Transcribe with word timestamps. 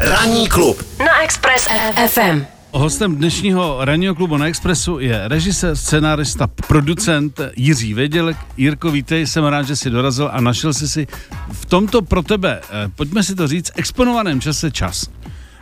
Ranní 0.00 0.48
klub 0.48 0.82
na 0.98 1.22
Express 1.22 1.68
FM. 2.08 2.42
Hostem 2.72 3.16
dnešního 3.16 3.76
ranního 3.80 4.14
klubu 4.14 4.36
na 4.36 4.46
Expressu 4.46 4.98
je 4.98 5.28
režisér, 5.28 5.76
scenárista, 5.76 6.46
producent 6.46 7.40
Jiří 7.56 7.94
Vědělek. 7.94 8.36
Jirko, 8.56 8.90
vítej, 8.90 9.26
jsem 9.26 9.44
rád, 9.44 9.62
že 9.62 9.76
jsi 9.76 9.90
dorazil 9.90 10.30
a 10.32 10.40
našel 10.40 10.72
jsi 10.74 10.88
si 10.88 11.06
v 11.52 11.66
tomto 11.66 12.02
pro 12.02 12.22
tebe, 12.22 12.60
eh, 12.70 12.90
pojďme 12.96 13.22
si 13.22 13.34
to 13.34 13.46
říct, 13.48 13.70
exponovaném 13.76 14.40
čase 14.40 14.70
čas. 14.70 15.10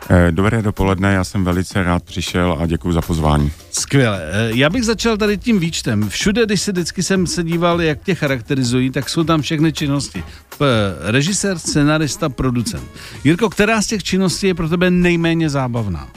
Eh, 0.09 0.31
Dobré 0.31 0.61
dopoledne, 0.61 1.13
já 1.13 1.23
jsem 1.23 1.43
velice 1.43 1.83
rád 1.83 2.03
přišel 2.03 2.57
a 2.61 2.65
děkuji 2.65 2.91
za 2.91 3.01
pozvání. 3.01 3.51
Skvěle. 3.71 4.21
Eh, 4.31 4.49
Já 4.53 4.69
bych 4.69 4.83
začal 4.83 5.17
tady 5.17 5.37
tím 5.37 5.59
výčtem. 5.59 6.09
Všude, 6.09 6.45
když 6.45 6.61
se 6.61 6.71
vždycky 6.71 7.03
jsem 7.03 7.27
se 7.27 7.43
díval, 7.43 7.81
jak 7.81 8.03
tě 8.03 8.15
charakterizují, 8.15 8.89
tak 8.91 9.09
jsou 9.09 9.23
tam 9.23 9.41
všechny 9.41 9.73
činnosti. 9.73 10.23
P- 10.57 10.65
režisér, 11.11 11.59
scenarista, 11.59 12.29
producent. 12.29 12.83
Jirko, 13.23 13.49
která 13.49 13.81
z 13.81 13.87
těch 13.87 14.03
činností 14.03 14.47
je 14.47 14.53
pro 14.53 14.69
tebe 14.69 14.91
nejméně 14.91 15.49
zábavná? 15.49 16.07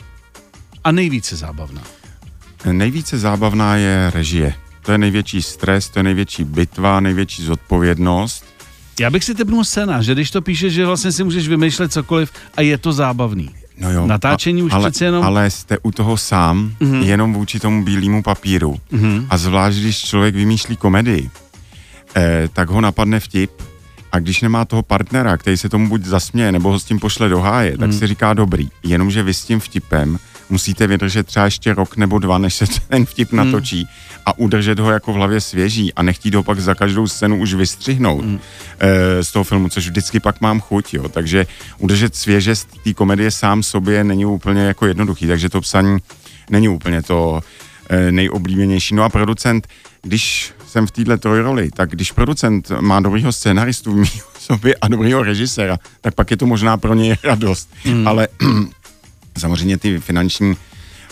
A 0.85 0.93
nejvíce 0.93 1.37
zábavná? 1.37 1.83
Eh, 2.65 2.73
Nejvíce 2.73 3.19
zábavná 3.19 3.77
je 3.77 4.11
režie. 4.15 4.55
To 4.83 4.93
je 4.93 4.99
největší 4.99 5.43
stres, 5.43 5.89
to 5.89 5.99
je 5.99 6.03
největší 6.03 6.45
bitva, 6.45 7.01
největší 7.01 7.45
zodpovědnost. 7.45 8.45
Já 9.01 9.11
bych 9.11 9.25
si 9.25 9.35
typnul 9.35 9.65
scénář, 9.65 10.05
že 10.05 10.13
když 10.15 10.31
to 10.31 10.43
píšeš, 10.43 10.73
že 10.75 10.87
vlastně 10.87 11.13
si 11.13 11.25
můžeš 11.25 11.49
vymýšlet 11.49 11.93
cokoliv 11.93 12.33
a 12.57 12.61
je 12.61 12.79
to 12.79 12.93
zábavný. 12.93 13.51
No 13.79 13.93
jo, 13.93 14.07
Natáčení 14.07 14.63
už 14.63 14.73
ale, 14.73 14.91
přece 14.91 15.05
jenom- 15.05 15.25
Ale 15.25 15.51
jste 15.51 15.79
u 15.83 15.91
toho 15.91 16.17
sám, 16.17 16.73
mm-hmm. 16.81 17.03
jenom 17.03 17.33
vůči 17.35 17.61
tomu 17.61 17.85
bílému 17.85 18.23
papíru. 18.23 18.77
Mm-hmm. 18.93 19.27
A 19.31 19.39
zvlášť, 19.39 19.79
když 19.79 19.99
člověk 20.05 20.35
vymýšlí 20.35 20.77
komedii, 20.77 21.31
eh, 22.17 22.49
tak 22.53 22.71
ho 22.71 22.81
napadne 22.81 23.21
vtip 23.21 23.51
a 24.13 24.19
když 24.19 24.41
nemá 24.41 24.65
toho 24.65 24.83
partnera, 24.83 25.37
který 25.37 25.57
se 25.57 25.69
tomu 25.69 25.89
buď 25.89 26.05
zasměje, 26.05 26.53
nebo 26.53 26.71
ho 26.71 26.79
s 26.79 26.85
tím 26.85 26.99
pošle 26.99 27.29
do 27.29 27.41
háje, 27.41 27.79
tak 27.79 27.93
si 27.93 28.07
říká 28.07 28.35
dobrý. 28.35 28.69
Jenomže 28.83 29.23
vy 29.23 29.35
s 29.35 29.45
tím 29.45 29.61
vtipem 29.61 30.19
musíte 30.51 30.87
vydržet 30.87 31.27
třeba 31.27 31.45
ještě 31.45 31.75
rok 31.75 31.97
nebo 31.97 32.19
dva, 32.19 32.39
než 32.39 32.55
se 32.55 32.65
ten 32.89 33.07
vtip 33.07 33.33
natočí 33.33 33.89
a 34.27 34.39
udržet 34.39 34.79
ho 34.79 34.91
jako 34.91 35.13
v 35.13 35.17
hlavě 35.17 35.41
svěží 35.41 35.95
a 35.95 36.03
nechtít 36.03 36.35
ho 36.35 36.43
pak 36.43 36.61
za 36.61 36.75
každou 36.75 37.09
scénu 37.09 37.41
už 37.41 37.55
vystřihnout 37.55 38.25
eh, 38.81 39.25
z 39.25 39.33
toho 39.33 39.45
filmu, 39.45 39.69
což 39.69 39.89
vždycky 39.89 40.21
pak 40.21 40.41
mám 40.41 40.61
chuť, 40.61 40.95
jo. 40.95 41.09
Takže 41.09 41.47
udržet 41.79 42.17
svěžest 42.17 42.69
té 42.85 42.95
komedie 42.95 43.31
sám 43.31 43.63
sobě 43.63 44.05
není 44.05 44.27
úplně 44.27 44.63
jako 44.63 44.87
jednoduchý, 44.87 45.27
takže 45.27 45.49
to 45.49 45.61
psaní 45.61 45.99
není 46.51 46.69
úplně 46.69 47.03
to 47.03 47.41
eh, 47.91 48.13
nejoblíbenější. 48.13 48.95
No 48.95 49.03
a 49.03 49.09
producent, 49.09 49.69
když 50.03 50.53
jsem 50.71 50.87
v 50.87 50.91
této 50.91 51.19
trojroli, 51.19 51.71
tak 51.71 51.91
když 51.91 52.13
producent 52.13 52.71
má 52.81 53.01
dobrýho 53.01 53.33
scénaristu 53.33 53.93
v 53.93 53.97
mý 53.97 54.11
sobě 54.39 54.75
a 54.81 54.89
dobrýho 54.89 55.23
režiséra, 55.23 55.79
tak 56.01 56.15
pak 56.15 56.31
je 56.31 56.37
to 56.37 56.47
možná 56.47 56.77
pro 56.77 56.95
něj 56.95 57.17
radost. 57.25 57.71
Hmm. 57.85 58.09
Ale 58.09 58.29
samozřejmě 59.39 59.79
ty 59.79 59.99
finanční 59.99 60.57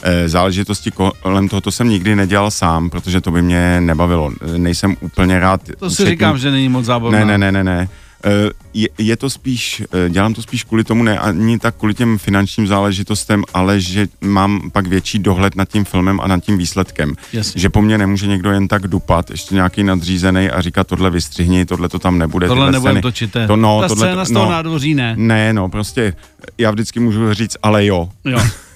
eh, 0.03 0.29
záležitosti 0.29 0.91
kolem 1.23 1.49
toho, 1.49 1.61
to 1.61 1.71
jsem 1.71 1.89
nikdy 1.89 2.17
nedělal 2.17 2.51
sám, 2.51 2.91
protože 2.91 3.21
to 3.21 3.31
by 3.31 3.43
mě 3.43 3.81
nebavilo. 3.81 4.33
Nejsem 4.57 4.97
úplně 5.01 5.39
rád. 5.39 5.61
To 5.79 5.91
si 5.91 6.07
říkám, 6.07 6.39
že 6.39 6.51
není 6.51 6.69
moc 6.69 6.85
zábavná. 6.85 7.19
Ne, 7.19 7.25
ne, 7.25 7.39
ne, 7.39 7.53
ne, 7.53 7.65
ne. 7.65 7.89
Eh, 8.25 8.51
Je, 8.75 8.89
je 8.99 9.17
to 9.17 9.31
spíš, 9.31 9.83
eh, 10.07 10.11
dělám 10.11 10.35
to 10.35 10.43
spíš 10.43 10.65
kvůli 10.65 10.85
tomu, 10.85 11.03
ne 11.03 11.19
ani 11.19 11.59
tak 11.59 11.75
kvůli 11.77 11.95
těm 11.95 12.19
finančním 12.19 12.67
záležitostem, 12.67 13.45
ale 13.55 13.81
že 13.81 14.07
mám 14.21 14.71
pak 14.71 14.87
větší 14.87 15.19
dohled 15.19 15.57
nad 15.57 15.69
tím 15.69 15.85
filmem 15.85 16.21
a 16.21 16.27
nad 16.27 16.45
tím 16.45 16.59
výsledkem. 16.59 17.15
Jasně. 17.33 17.61
Že 17.61 17.69
po 17.69 17.83
mně 17.83 17.99
nemůže 17.99 18.27
někdo 18.27 18.51
jen 18.51 18.69
tak 18.69 18.89
dupat, 18.89 19.31
ještě 19.31 19.55
nějaký 19.55 19.85
nadřízený 19.85 20.51
a 20.51 20.61
říkat 20.61 20.87
tohle 20.87 21.11
vystřihni, 21.11 21.67
tohle 21.67 21.89
to 21.89 21.99
tam 21.99 22.19
nebude. 22.19 22.47
Tohle 22.49 22.81
scény. 22.81 23.03
točit. 23.03 23.37
To, 23.47 23.57
no, 23.57 23.81
Ta 23.81 23.89
tohle, 23.89 24.07
scéna 24.07 24.25
z 24.25 24.31
toho 24.31 24.51
nádvoří 24.51 24.95
ne. 24.95 25.15
Ne, 25.17 25.53
no, 25.53 25.69
prostě 25.69 26.15
já 26.59 26.71
vždycky 26.71 27.01
můžu 27.01 27.35
říct, 27.35 27.57
ale 27.63 27.87
jo. 27.87 28.09
Jo. 28.25 28.41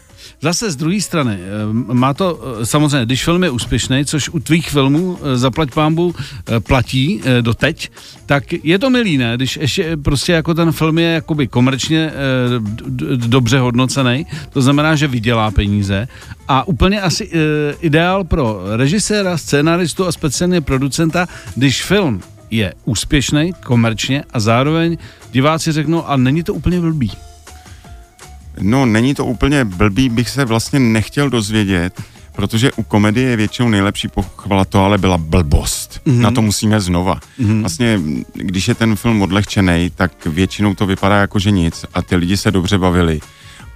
Zase 0.42 0.70
z 0.70 0.76
druhé 0.76 1.00
strany, 1.00 1.38
eh, 1.38 1.94
má 1.94 2.14
to, 2.14 2.34
eh, 2.34 2.66
samozřejmě, 2.66 3.06
když 3.06 3.24
film 3.24 3.42
je 3.42 3.50
úspěšný, 3.50 4.04
což 4.04 4.28
u 4.28 4.38
tvých 4.38 4.70
filmů, 4.70 5.18
eh, 5.22 5.36
zaplať 5.36 5.70
pámbu, 5.70 6.14
platí 6.67 7.22
doteď, 7.40 7.90
tak 8.27 8.52
je 8.52 8.78
to 8.78 8.90
milý, 8.90 9.18
ne? 9.18 9.33
Když 9.36 9.56
ještě 9.56 9.96
prostě 9.96 10.33
jako 10.33 10.55
ten 10.55 10.72
film 10.72 10.98
je 10.98 11.08
jakoby 11.08 11.46
komerčně 11.46 12.12
dobře 13.17 13.58
hodnocený, 13.58 14.27
to 14.52 14.62
znamená, 14.62 14.96
že 14.96 15.06
vydělá 15.06 15.50
peníze 15.50 16.08
a 16.48 16.68
úplně 16.68 17.00
asi 17.00 17.30
ideál 17.80 18.24
pro 18.24 18.61
režiséra, 18.77 19.38
scénaristu 19.38 20.06
a 20.06 20.12
speciálně 20.12 20.61
producenta, 20.61 21.27
když 21.55 21.83
film 21.83 22.20
je 22.50 22.74
úspěšný 22.84 23.52
komerčně 23.64 24.24
a 24.33 24.40
zároveň 24.40 24.98
diváci 25.33 25.72
řeknou, 25.72 26.06
a 26.06 26.17
není 26.17 26.42
to 26.42 26.55
úplně 26.55 26.80
blbý. 26.80 27.12
No, 28.61 28.86
není 28.86 29.14
to 29.14 29.24
úplně 29.27 29.64
blbý, 29.64 30.08
bych 30.08 30.29
se 30.29 30.45
vlastně 30.45 30.80
nechtěl 30.80 31.30
dozvědět, 31.30 32.02
protože 32.33 32.73
u 32.73 32.83
komedie 32.83 33.30
je 33.30 33.36
většinou 33.36 33.68
nejlepší 33.68 34.08
pochvala 34.08 34.64
to, 34.64 34.85
ale 34.85 34.98
byla 34.98 35.18
blbost. 35.18 36.01
Mm-hmm. 36.07 36.20
Na 36.20 36.30
to 36.30 36.42
musíme 36.42 36.80
znova. 36.80 37.20
Mm-hmm. 37.41 37.61
Vlastně, 37.61 38.01
když 38.35 38.68
je 38.68 38.74
ten 38.74 38.96
film 38.96 39.23
odlehčený, 39.23 39.91
tak 39.95 40.27
většinou 40.27 40.74
to 40.74 40.86
vypadá 40.86 41.20
jako, 41.20 41.39
že 41.39 41.51
nic 41.51 41.85
a 41.95 42.02
ty 42.02 42.17
lidi 42.17 42.36
se 42.36 42.51
dobře 42.51 42.79
bavili. 42.79 43.20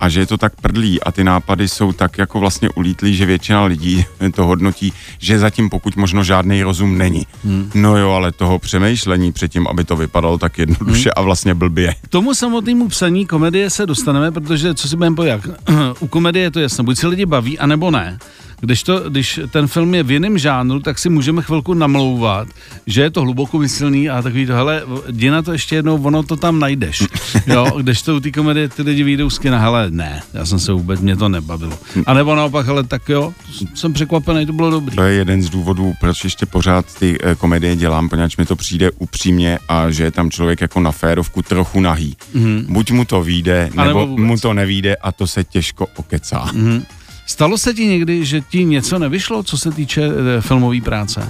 A 0.01 0.09
že 0.09 0.21
je 0.21 0.27
to 0.27 0.37
tak 0.37 0.61
prdlý 0.61 1.03
a 1.03 1.13
ty 1.13 1.25
nápady 1.25 1.69
jsou 1.69 1.93
tak 1.93 2.19
jako 2.19 2.41
vlastně 2.41 2.71
ulítlý, 2.71 3.17
že 3.17 3.27
většina 3.27 3.65
lidí 3.65 4.05
to 4.35 4.47
hodnotí, 4.47 4.93
že 5.19 5.39
zatím 5.39 5.71
pokud 5.71 5.97
možno 5.97 6.25
žádný 6.25 6.63
rozum 6.63 6.99
není. 6.99 7.27
Hmm. 7.45 7.71
No 7.75 7.97
jo, 7.97 8.11
ale 8.11 8.33
toho 8.33 8.59
přemýšlení 8.59 9.33
předtím, 9.33 9.67
aby 9.67 9.85
to 9.85 9.97
vypadalo 9.97 10.39
tak 10.39 10.59
jednoduše 10.59 11.09
hmm. 11.09 11.17
a 11.17 11.21
vlastně 11.21 11.55
blbě. 11.55 11.95
K 12.03 12.09
tomu 12.09 12.35
samotnému 12.35 12.89
psaní 12.89 13.27
komedie 13.27 13.71
se 13.71 13.87
dostaneme, 13.87 14.33
protože 14.33 14.75
co 14.75 14.89
si 14.89 14.97
budeme 14.97 15.17
povědět, 15.17 15.43
u 16.01 16.07
komedie 16.07 16.43
je 16.43 16.51
to 16.51 16.61
jasné, 16.61 16.85
buď 16.85 16.99
se 16.99 17.07
lidi 17.07 17.27
baví, 17.27 17.59
anebo 17.59 17.91
ne. 17.91 18.19
Když, 18.61 18.83
to, 18.83 19.11
když 19.11 19.41
ten 19.51 19.67
film 19.67 19.95
je 19.95 20.03
v 20.03 20.11
jiném 20.11 20.39
žánru, 20.39 20.81
tak 20.81 20.99
si 20.99 21.09
můžeme 21.09 21.43
chvilku 21.43 21.75
namlouvat, 21.75 22.49
že 22.87 23.03
je 23.03 23.11
to 23.11 23.21
hluboko 23.21 23.59
myslný 23.59 24.11
a 24.11 24.23
takový 24.23 24.47
to, 24.47 24.53
hele, 24.53 24.83
jdi 25.11 25.31
na 25.31 25.43
to 25.43 25.53
ještě 25.53 25.77
jednou, 25.77 26.03
ono 26.03 26.23
to 26.23 26.37
tam 26.37 26.59
najdeš. 26.59 27.03
Jo, 27.47 27.67
když 27.83 28.03
to 28.03 28.17
u 28.17 28.21
té 28.21 28.31
komedie 28.31 28.69
ty 28.69 28.83
lidi 28.83 29.03
vyjdou 29.03 29.31
z 29.31 29.39
kina, 29.39 29.59
hele, 29.59 29.91
ne, 29.91 30.23
já 30.35 30.47
jsem 30.47 30.59
se 30.59 30.73
vůbec, 30.73 31.01
mě 31.01 31.17
to 31.17 31.29
nebavilo. 31.29 31.79
A 32.07 32.15
nebo 32.15 32.35
naopak, 32.35 32.67
hele, 32.67 32.85
tak 32.85 33.09
jo, 33.09 33.33
jsem 33.75 33.93
překvapený, 33.93 34.47
to 34.47 34.53
bylo 34.53 34.71
dobrý. 34.71 34.97
To 34.97 35.03
je 35.03 35.15
jeden 35.15 35.43
z 35.43 35.51
důvodů, 35.51 35.95
proč 36.01 36.25
ještě 36.25 36.47
pořád 36.47 36.99
ty 36.99 37.19
eh, 37.23 37.35
komedie 37.35 37.77
dělám, 37.77 38.09
poněvadž 38.09 38.37
mi 38.37 38.47
to 38.47 38.57
přijde 38.57 38.91
upřímně 38.91 39.59
a 39.69 39.91
že 39.91 40.05
je 40.05 40.11
tam 40.11 40.31
člověk 40.31 40.61
jako 40.61 40.81
na 40.81 40.93
férovku 40.93 41.43
trochu 41.43 41.81
nahý. 41.81 42.17
Mm-hmm. 42.35 42.65
Buď 42.69 42.91
mu 42.91 43.05
to 43.05 43.23
vyjde, 43.23 43.71
nebo 43.75 43.85
nebo 43.85 44.07
vůbec. 44.07 44.27
mu 44.27 44.39
to 44.39 44.55
nevíde 44.55 44.97
a 44.97 45.13
to 45.13 45.27
se 45.27 45.45
těžko 45.45 45.87
okecá. 45.97 46.47
Mm-hmm. 46.47 46.83
Stalo 47.27 47.59
se 47.59 47.75
ti 47.75 47.87
někdy, 47.87 48.25
že 48.25 48.41
ti 48.41 48.65
něco 48.65 48.99
nevyšlo, 48.99 49.43
co 49.43 49.59
se 49.59 49.71
týče 49.71 50.03
eh, 50.03 50.41
filmové 50.41 50.81
práce? 50.81 51.29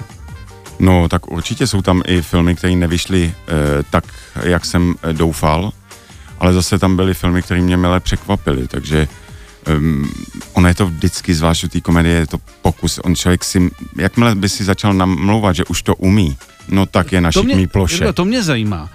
No, 0.79 1.09
tak 1.09 1.33
určitě 1.33 1.67
jsou 1.67 1.83
tam 1.83 2.03
i 2.07 2.23
filmy, 2.23 2.55
které 2.55 2.77
nevyšly 2.77 3.33
eh, 3.35 3.53
tak, 3.91 4.05
jak 4.43 4.65
jsem 4.65 4.95
eh, 5.03 5.13
doufal, 5.13 5.73
ale 6.41 6.53
zase 6.53 6.79
tam 6.79 6.97
byly 6.97 7.15
filmy, 7.15 7.43
které 7.43 7.61
mě 7.61 7.77
milé 7.77 8.01
překvapily, 8.01 8.69
takže 8.69 9.09
um, 9.77 10.11
ono 10.53 10.69
je 10.69 10.75
to 10.75 10.87
vždycky, 10.87 11.35
zvlášť 11.35 11.65
u 11.65 11.69
té 11.69 11.81
komedie, 11.81 12.15
je 12.15 12.27
to 12.27 12.39
pokus. 12.63 12.99
On 12.99 13.17
člověk 13.17 13.45
si, 13.45 13.71
jakmile 13.97 14.35
by 14.35 14.49
si 14.49 14.65
začal 14.65 14.93
namlouvat, 14.95 15.57
že 15.57 15.65
už 15.65 15.83
to 15.83 15.95
umí, 15.95 16.37
no 16.69 16.87
tak 16.87 17.13
je 17.13 17.21
na 17.21 17.33
šikmý 17.33 17.67
ploše. 17.67 18.05
Jirko, 18.05 18.13
to 18.13 18.25
mě 18.25 18.43
zajímá. 18.43 18.91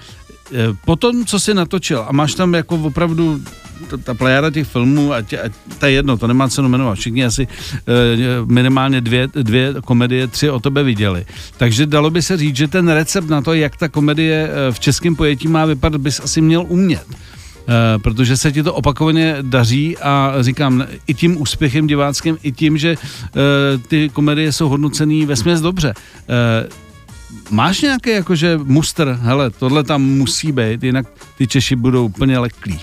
Eh, 0.54 0.76
Po 0.86 0.96
tom, 0.96 1.26
co 1.26 1.40
jsi 1.40 1.54
natočil, 1.54 2.06
a 2.08 2.12
máš 2.12 2.34
tam 2.34 2.54
jako 2.54 2.76
opravdu 2.76 3.42
ta, 3.90 3.98
ta 3.98 4.14
plejada 4.14 4.50
těch 4.50 4.68
filmů, 4.68 5.14
a, 5.14 5.22
tě, 5.22 5.42
a 5.42 5.50
to 5.80 5.86
je 5.86 5.92
jedno, 5.92 6.18
to 6.18 6.28
nemá 6.28 6.50
cenu 6.50 6.70
jmenovat, 6.70 6.96
všichni 6.96 7.26
asi 7.26 7.48
eh, 7.48 7.86
minimálně 8.46 9.02
dvě, 9.02 9.28
dvě 9.34 9.74
komedie, 9.86 10.28
tři 10.28 10.50
o 10.50 10.60
tebe 10.60 10.84
viděli. 10.84 11.26
Takže 11.58 11.86
dalo 11.86 12.10
by 12.10 12.22
se 12.22 12.38
říct, 12.38 12.56
že 12.56 12.68
ten 12.68 12.88
recept 12.88 13.30
na 13.30 13.42
to, 13.42 13.54
jak 13.54 13.78
ta 13.78 13.90
komedie 13.90 14.50
eh, 14.50 14.72
v 14.72 14.80
českém 14.80 15.16
pojetí 15.16 15.48
má 15.48 15.66
vypadat, 15.66 16.02
bys 16.02 16.20
asi 16.20 16.42
měl 16.42 16.66
umět. 16.68 17.06
Eh, 17.68 18.00
protože 18.00 18.38
se 18.38 18.52
ti 18.52 18.64
to 18.64 18.74
opakovaně 18.74 19.36
daří 19.42 19.98
a 19.98 20.34
říkám, 20.40 20.86
i 21.08 21.14
tím 21.14 21.42
úspěchem 21.42 21.88
diváckým, 21.88 22.38
i 22.44 22.52
tím, 22.52 22.78
že 22.78 22.96
eh, 22.96 23.78
ty 23.88 24.10
komedie 24.10 24.52
jsou 24.52 24.70
hodnocený 24.70 25.26
ve 25.26 25.36
dobře. 25.62 25.94
Eh, 26.30 26.91
Máš 27.50 27.82
nějaký 27.82 28.10
jakože 28.10 28.58
muster, 28.64 29.20
hele, 29.22 29.50
tohle 29.50 29.84
tam 29.84 30.02
musí 30.02 30.52
být, 30.52 30.84
jinak 30.84 31.06
ty 31.38 31.48
Češi 31.48 31.76
budou 31.76 32.06
úplně 32.06 32.40
leklí. 32.40 32.80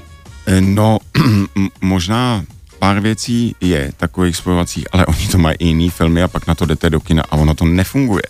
Eh, 0.46 0.60
No, 0.60 0.98
možná 1.80 2.44
pár 2.78 3.00
věcí 3.00 3.54
je 3.60 3.92
takových 3.96 4.36
spojovacích, 4.36 4.84
ale 4.92 5.06
oni 5.06 5.28
to 5.28 5.38
mají 5.38 5.56
i 5.58 5.66
jiný 5.66 5.90
filmy 5.90 6.22
a 6.22 6.28
pak 6.28 6.46
na 6.46 6.54
to 6.54 6.66
jdete 6.66 6.90
do 6.90 7.00
kina 7.00 7.22
a 7.30 7.36
ono 7.36 7.54
to 7.54 7.64
nefunguje. 7.64 8.22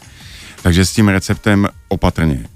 Takže 0.62 0.85
s 0.85 0.93
tím 0.93 1.09
receptem 1.09 1.69
opatrně. 1.88 2.47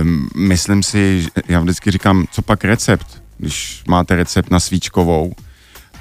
Um, 0.00 0.28
myslím 0.36 0.82
si, 0.82 1.26
já 1.48 1.60
vždycky 1.60 1.90
říkám, 1.90 2.26
co 2.30 2.42
pak 2.42 2.64
recept? 2.64 3.22
Když 3.38 3.82
máte 3.88 4.16
recept 4.16 4.50
na 4.50 4.60
svíčkovou, 4.60 5.34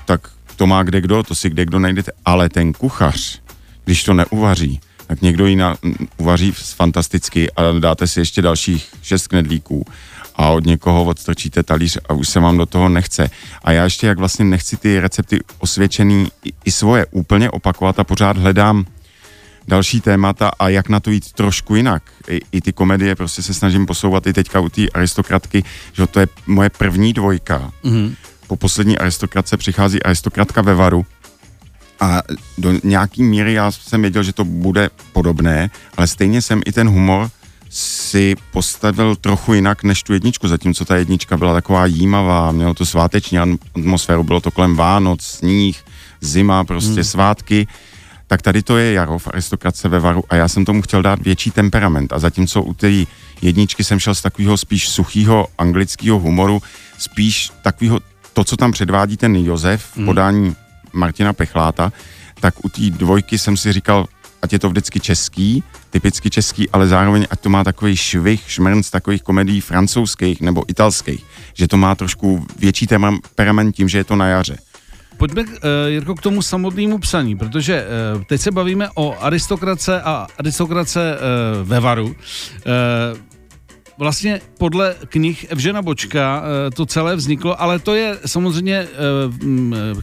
tak 0.06 0.30
to 0.56 0.68
má 0.68 0.84
kde 0.84 1.02
kdo, 1.02 1.24
to 1.24 1.36
si 1.36 1.50
kde 1.50 1.66
kdo 1.66 1.80
najdete. 1.80 2.12
Ale 2.26 2.50
ten 2.50 2.74
kuchař, 2.74 3.42
když 3.86 4.04
to 4.04 4.14
neuvaří, 4.14 4.80
tak 5.08 5.22
někdo 5.22 5.46
ji 5.46 5.56
na, 5.56 5.78
uvaří 6.18 6.52
fantasticky 6.52 7.52
a 7.52 7.62
dáte 7.80 8.08
si 8.08 8.20
ještě 8.20 8.42
dalších 8.42 8.88
šest 9.02 9.28
knedlíků 9.28 9.86
a 10.36 10.50
od 10.50 10.66
někoho 10.66 11.04
odstrčíte 11.04 11.64
talíř 11.64 11.98
a 12.10 12.14
už 12.14 12.30
se 12.30 12.40
vám 12.40 12.58
do 12.58 12.66
toho 12.66 12.90
nechce. 12.90 13.30
A 13.64 13.72
já 13.72 13.84
ještě 13.84 14.08
jak 14.08 14.20
vlastně 14.20 14.46
nechci 14.46 14.78
ty 14.78 15.00
recepty 15.00 15.40
osvědčený 15.60 16.28
i, 16.46 16.54
i 16.66 16.72
svoje 16.72 17.06
úplně 17.06 17.50
opakovat 17.52 18.00
a 18.00 18.04
pořád 18.04 18.38
hledám 18.38 18.86
další 19.68 20.02
témata 20.02 20.52
a 20.60 20.70
jak 20.70 20.90
na 20.90 21.00
to 21.00 21.12
jít 21.12 21.32
trošku 21.32 21.76
jinak. 21.76 22.04
I, 22.30 22.42
i 22.52 22.62
ty 22.62 22.74
komedie 22.74 23.16
prostě 23.16 23.42
se 23.42 23.54
snažím 23.54 23.86
posouvat 23.86 24.28
i 24.28 24.34
teďka 24.34 24.60
u 24.60 24.70
té 24.70 24.90
aristokratky, 24.90 25.64
že 25.94 26.08
to 26.08 26.20
je 26.20 26.28
moje 26.48 26.70
první 26.70 27.14
dvojka. 27.14 27.72
Mm-hmm. 27.84 28.16
Po 28.48 28.56
poslední 28.56 28.98
aristokratce 28.98 29.58
přichází 29.58 30.04
aristokratka 30.04 30.62
ve 30.62 30.76
Varu 30.76 31.06
a 32.00 32.22
do 32.58 32.74
nějaký 32.84 33.24
míry 33.24 33.54
já 33.54 33.72
jsem 33.72 34.02
věděl, 34.02 34.24
že 34.24 34.34
to 34.34 34.46
bude 34.46 34.90
podobné, 35.14 35.70
ale 35.98 36.08
stejně 36.08 36.42
jsem 36.42 36.62
i 36.66 36.72
ten 36.72 36.90
humor 36.90 37.30
si 37.70 38.36
postavil 38.52 39.16
trochu 39.16 39.54
jinak 39.54 39.84
než 39.84 40.04
tu 40.04 40.14
jedničku, 40.14 40.48
zatímco 40.48 40.86
ta 40.86 40.96
jednička 40.96 41.38
byla 41.38 41.54
taková 41.54 41.86
jímavá, 41.86 42.52
mělo 42.52 42.74
to 42.74 42.86
sváteční 42.86 43.40
atmosféru, 43.40 44.24
bylo 44.24 44.42
to 44.42 44.52
kolem 44.52 44.76
Vánoc, 44.76 45.22
sníh, 45.22 45.84
zima, 46.22 46.64
prostě 46.64 46.94
hmm. 46.94 47.04
svátky, 47.04 47.68
tak 48.28 48.42
tady 48.42 48.62
to 48.62 48.78
je 48.78 48.94
jaro 48.94 49.20
v 49.20 49.28
aristokratce 49.28 49.90
ve 49.90 50.00
Varu 50.00 50.24
a 50.30 50.36
já 50.36 50.48
jsem 50.48 50.66
tomu 50.66 50.82
chtěl 50.82 51.02
dát 51.02 51.22
větší 51.22 51.52
temperament 51.52 52.14
a 52.14 52.20
zatímco 52.20 52.62
u 52.62 52.74
té 52.74 52.92
jedničky 53.42 53.84
jsem 53.84 54.00
šel 54.00 54.16
z 54.16 54.22
takového 54.22 54.58
spíš 54.58 54.90
suchého 54.90 55.48
anglického 55.58 56.20
humoru, 56.20 56.62
spíš 56.98 57.52
takového, 57.62 58.00
to, 58.34 58.44
co 58.44 58.58
tam 58.58 58.72
předvádí 58.72 59.18
ten 59.18 59.36
Josef 59.36 59.84
v 59.84 59.98
hmm. 59.98 60.56
Martina 60.96 61.34
Pechláta, 61.34 61.92
tak 62.40 62.66
u 62.66 62.70
té 62.70 62.82
dvojky 62.90 63.40
jsem 63.40 63.58
si 63.58 63.74
říkal, 63.74 64.06
ať 64.42 64.54
je 64.54 64.60
to 64.60 64.70
vždycky 64.70 65.00
český, 65.00 65.64
typicky 65.90 66.30
český, 66.30 66.70
ale 66.70 66.88
zároveň 66.88 67.28
ať 67.30 67.40
to 67.40 67.50
má 67.50 67.64
takový 67.64 67.98
švih, 67.98 68.42
šmrnc 68.48 68.90
takových 68.90 69.24
komedií 69.24 69.62
francouzských 69.62 70.42
nebo 70.42 70.64
italských, 70.68 71.26
že 71.54 71.68
to 71.68 71.78
má 71.78 71.96
trošku 71.96 72.46
větší 72.60 72.88
temperament 72.88 73.76
tím, 73.76 73.90
že 73.90 73.98
je 73.98 74.04
to 74.04 74.16
na 74.16 74.28
jaře. 74.28 74.58
Pojďme, 75.18 75.42
uh, 75.44 75.50
Jirko, 75.88 76.16
k 76.16 76.22
tomu 76.22 76.42
samotnému 76.42 76.98
psaní, 76.98 77.38
protože 77.38 77.86
uh, 78.16 78.24
teď 78.24 78.42
se 78.42 78.52
bavíme 78.52 78.90
o 78.96 79.16
aristokrace 79.20 80.02
a 80.02 80.28
aristokrace 80.38 81.18
uh, 81.18 81.68
ve 81.68 81.80
Varu. 81.80 82.06
Uh, 82.06 82.14
vlastně 83.98 84.42
podle 84.58 84.96
knih 85.10 85.46
Evžena 85.50 85.82
Bočka 85.82 86.44
eh, 86.44 86.72
to 86.72 86.86
celé 86.86 87.16
vzniklo, 87.16 87.62
ale 87.62 87.80
to 87.80 87.96
je 87.96 88.18
samozřejmě 88.26 88.76
eh, 88.76 88.88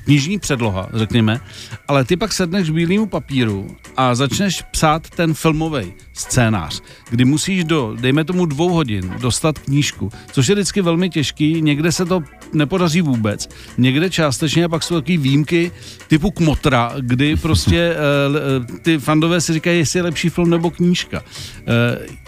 knižní 0.05 0.39
předloha, 0.39 0.89
řekněme, 0.95 1.41
ale 1.89 2.05
ty 2.05 2.17
pak 2.17 2.33
sedneš 2.33 2.71
k 2.71 2.75
bílému 2.75 3.07
papíru 3.07 3.77
a 3.97 4.15
začneš 4.15 4.63
psát 4.63 5.11
ten 5.11 5.35
filmový 5.35 5.93
scénář, 6.13 6.83
kdy 7.11 7.25
musíš 7.25 7.65
do, 7.65 7.97
dejme 8.01 8.25
tomu 8.25 8.47
dvou 8.47 8.69
hodin, 8.69 9.15
dostat 9.21 9.59
knížku, 9.59 10.11
což 10.33 10.47
je 10.47 10.55
vždycky 10.55 10.83
velmi 10.83 11.11
těžký, 11.11 11.63
někde 11.63 11.93
se 11.93 12.05
to 12.05 12.23
nepodaří 12.55 13.01
vůbec, 13.01 13.49
někde 13.79 14.11
částečně 14.11 14.65
a 14.65 14.69
pak 14.69 14.83
jsou 14.83 14.95
takové 14.95 15.19
výjimky 15.19 15.71
typu 16.09 16.31
Kmotra, 16.31 16.93
kdy 17.01 17.37
prostě 17.37 17.95
eh, 17.97 18.79
ty 18.83 18.99
fandové 18.99 19.41
si 19.41 19.53
říkají, 19.53 19.79
jestli 19.79 19.99
je 19.99 20.03
lepší 20.03 20.29
film 20.29 20.51
nebo 20.51 20.71
knížka. 20.71 21.23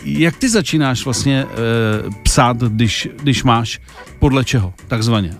Jak 0.04 0.36
ty 0.36 0.48
začínáš 0.48 1.04
vlastně 1.04 1.42
e, 1.42 1.46
psát, 2.22 2.56
když, 2.56 3.08
když 3.22 3.42
máš 3.44 3.80
podle 4.18 4.44
čeho, 4.44 4.74
takzvaně. 4.88 5.34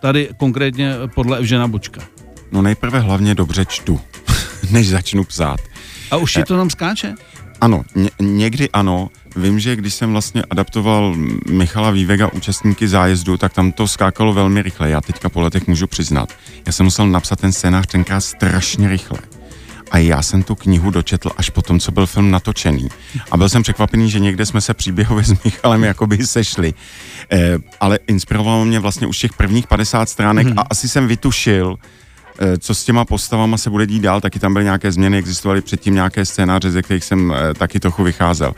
Tady 0.00 0.28
konkrétně 0.36 0.94
podle 1.14 1.38
Evžena 1.38 1.68
Bočka. 1.68 2.00
No 2.52 2.62
nejprve 2.62 3.00
hlavně 3.00 3.34
dobře 3.34 3.64
čtu, 3.64 4.00
než 4.70 4.88
začnu 4.88 5.24
psát. 5.24 5.60
A 6.10 6.16
už 6.16 6.32
ti 6.32 6.44
to 6.44 6.56
tam 6.56 6.70
skáče? 6.70 7.14
Ano, 7.60 7.84
ně, 7.94 8.10
někdy 8.20 8.70
ano. 8.70 9.08
Vím, 9.36 9.60
že 9.60 9.76
když 9.76 9.94
jsem 9.94 10.12
vlastně 10.12 10.42
adaptoval 10.50 11.14
Michala 11.50 11.90
Vývega 11.90 12.28
účastníky 12.32 12.88
zájezdu, 12.88 13.36
tak 13.36 13.52
tam 13.52 13.72
to 13.72 13.88
skákalo 13.88 14.32
velmi 14.32 14.62
rychle. 14.62 14.90
Já 14.90 15.00
teďka 15.00 15.28
po 15.28 15.40
letech 15.40 15.66
můžu 15.66 15.86
přiznat. 15.86 16.32
Já 16.66 16.72
jsem 16.72 16.84
musel 16.84 17.06
napsat 17.06 17.40
ten 17.40 17.52
scénář 17.52 17.86
tenkrát 17.86 18.20
strašně 18.20 18.88
rychle 18.88 19.18
a 19.94 19.98
já 19.98 20.22
jsem 20.22 20.42
tu 20.42 20.54
knihu 20.54 20.90
dočetl 20.90 21.30
až 21.36 21.50
po 21.50 21.62
tom, 21.62 21.80
co 21.80 21.92
byl 21.92 22.06
film 22.06 22.30
natočený. 22.30 22.88
A 23.30 23.36
byl 23.36 23.48
jsem 23.48 23.62
překvapený, 23.62 24.10
že 24.10 24.20
někde 24.20 24.46
jsme 24.46 24.60
se 24.60 24.74
příběhově 24.74 25.24
s 25.24 25.44
Michalem 25.44 25.84
jakoby 25.84 26.26
sešli. 26.26 26.74
E, 27.32 27.58
ale 27.80 27.98
inspirovalo 28.06 28.64
mě 28.64 28.80
vlastně 28.80 29.06
už 29.06 29.18
těch 29.18 29.32
prvních 29.32 29.66
50 29.66 30.08
stránek 30.08 30.46
hmm. 30.46 30.58
a 30.58 30.62
asi 30.70 30.88
jsem 30.88 31.06
vytušil, 31.06 31.76
e, 32.38 32.58
co 32.58 32.74
s 32.74 32.84
těma 32.84 33.04
postavama 33.04 33.56
se 33.56 33.70
bude 33.70 33.86
dít 33.86 34.02
dál, 34.02 34.20
taky 34.20 34.38
tam 34.38 34.52
byly 34.52 34.64
nějaké 34.64 34.92
změny, 34.92 35.18
existovaly 35.18 35.60
předtím 35.60 35.94
nějaké 35.94 36.24
scénáře, 36.24 36.70
ze 36.70 36.82
kterých 36.82 37.04
jsem 37.04 37.32
e, 37.32 37.54
taky 37.54 37.80
trochu 37.80 38.02
vycházel. 38.02 38.54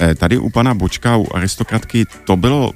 E, 0.00 0.14
tady 0.14 0.38
u 0.38 0.50
pana 0.50 0.74
Bočka, 0.74 1.16
u 1.16 1.26
aristokratky, 1.34 2.06
to 2.24 2.36
bylo 2.36 2.72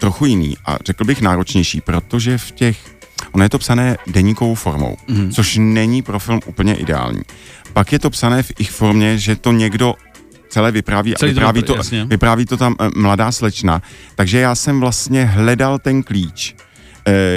trochu 0.00 0.26
jiný 0.26 0.56
a 0.66 0.78
řekl 0.86 1.04
bych 1.04 1.20
náročnější, 1.20 1.80
protože 1.80 2.38
v 2.38 2.50
těch 2.50 2.98
Ono 3.32 3.44
je 3.44 3.48
to 3.48 3.58
psané 3.58 3.96
deníkovou 4.06 4.54
formou, 4.54 4.96
mm. 5.08 5.30
což 5.30 5.56
není 5.60 6.02
pro 6.02 6.18
film 6.18 6.40
úplně 6.46 6.74
ideální. 6.74 7.22
Pak 7.72 7.92
je 7.92 7.98
to 7.98 8.10
psané 8.10 8.42
v 8.42 8.52
ich 8.58 8.70
formě, 8.70 9.18
že 9.18 9.36
to 9.36 9.52
někdo 9.52 9.94
celé 10.48 10.72
vypráví 10.72 11.16
a 11.16 11.26
vypráví 11.26 11.62
to, 11.62 11.76
jasně. 11.76 12.04
vypráví 12.04 12.46
to 12.46 12.56
tam 12.56 12.76
e, 12.80 12.88
mladá 12.96 13.32
slečna. 13.32 13.82
Takže 14.14 14.38
já 14.38 14.54
jsem 14.54 14.80
vlastně 14.80 15.24
hledal 15.24 15.78
ten 15.78 16.02
klíč, 16.02 16.56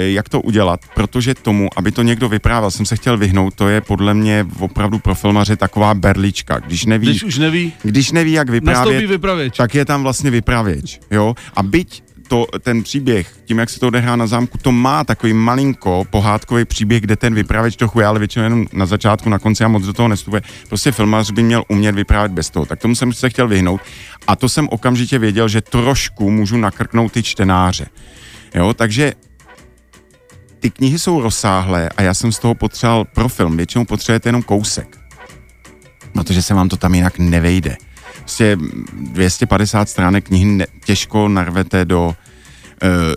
jak 0.06 0.28
to 0.28 0.40
udělat, 0.40 0.80
protože 0.94 1.34
tomu, 1.34 1.68
aby 1.76 1.92
to 1.92 2.02
někdo 2.02 2.28
vyprávěl, 2.28 2.70
jsem 2.70 2.86
se 2.86 2.96
chtěl 2.96 3.18
vyhnout, 3.18 3.54
to 3.54 3.68
je 3.68 3.80
podle 3.80 4.14
mě 4.14 4.46
opravdu 4.58 4.98
pro 4.98 5.14
filmaře 5.14 5.56
taková 5.56 5.94
berlička. 5.94 6.58
Když 6.58 6.86
neví, 6.86 7.06
když 7.06 7.24
už 7.24 7.38
neví, 7.38 7.72
když 7.82 8.12
neví 8.12 8.32
jak 8.32 8.50
vyprávět, 8.50 9.04
tak 9.56 9.74
je 9.74 9.84
tam 9.84 10.02
vlastně 10.02 10.30
vypravěč. 10.30 11.00
Jo? 11.10 11.34
A 11.54 11.62
byť 11.62 12.02
to, 12.28 12.46
ten 12.60 12.82
příběh, 12.82 13.34
tím, 13.44 13.58
jak 13.58 13.70
se 13.70 13.80
to 13.80 13.86
odehrá 13.88 14.16
na 14.16 14.26
zámku, 14.26 14.58
to 14.58 14.72
má 14.72 15.04
takový 15.04 15.32
malinko 15.32 16.04
pohádkový 16.10 16.64
příběh, 16.64 17.00
kde 17.00 17.16
ten 17.16 17.34
vypravěč 17.34 17.76
trochu 17.76 18.00
je, 18.00 18.06
ale 18.06 18.18
většinou 18.18 18.44
jenom 18.44 18.66
na 18.72 18.86
začátku, 18.86 19.28
na 19.28 19.38
konci 19.38 19.64
a 19.64 19.68
moc 19.68 19.84
do 19.84 19.92
toho 19.92 20.08
nestupuje. 20.08 20.42
Prostě 20.68 20.92
filmař 20.92 21.30
by 21.30 21.42
měl 21.42 21.64
umět 21.68 21.94
vyprávět 21.94 22.32
bez 22.32 22.50
toho. 22.50 22.66
Tak 22.66 22.80
tomu 22.80 22.94
jsem 22.94 23.12
se 23.12 23.30
chtěl 23.30 23.48
vyhnout. 23.48 23.80
A 24.26 24.36
to 24.36 24.48
jsem 24.48 24.68
okamžitě 24.68 25.18
věděl, 25.18 25.48
že 25.48 25.60
trošku 25.60 26.30
můžu 26.30 26.56
nakrknout 26.56 27.12
ty 27.12 27.22
čtenáře. 27.22 27.86
Jo, 28.54 28.74
takže 28.74 29.12
ty 30.62 30.70
knihy 30.70 30.98
jsou 30.98 31.20
rozsáhlé 31.20 31.88
a 31.88 32.02
já 32.02 32.14
jsem 32.14 32.32
z 32.32 32.38
toho 32.38 32.54
potřeboval 32.54 33.04
pro 33.04 33.28
film. 33.28 33.56
Většinou 33.56 33.84
potřebujete 33.84 34.28
jenom 34.28 34.42
kousek. 34.42 34.98
Protože 36.12 36.42
se 36.42 36.54
vám 36.54 36.68
to 36.68 36.76
tam 36.76 36.94
jinak 36.94 37.18
nevejde. 37.18 37.76
Prostě 38.18 38.58
250 38.92 39.88
stránek 39.88 40.26
knihy 40.26 40.44
ne, 40.44 40.66
těžko 40.84 41.28
narvete 41.28 41.84
do 41.84 42.14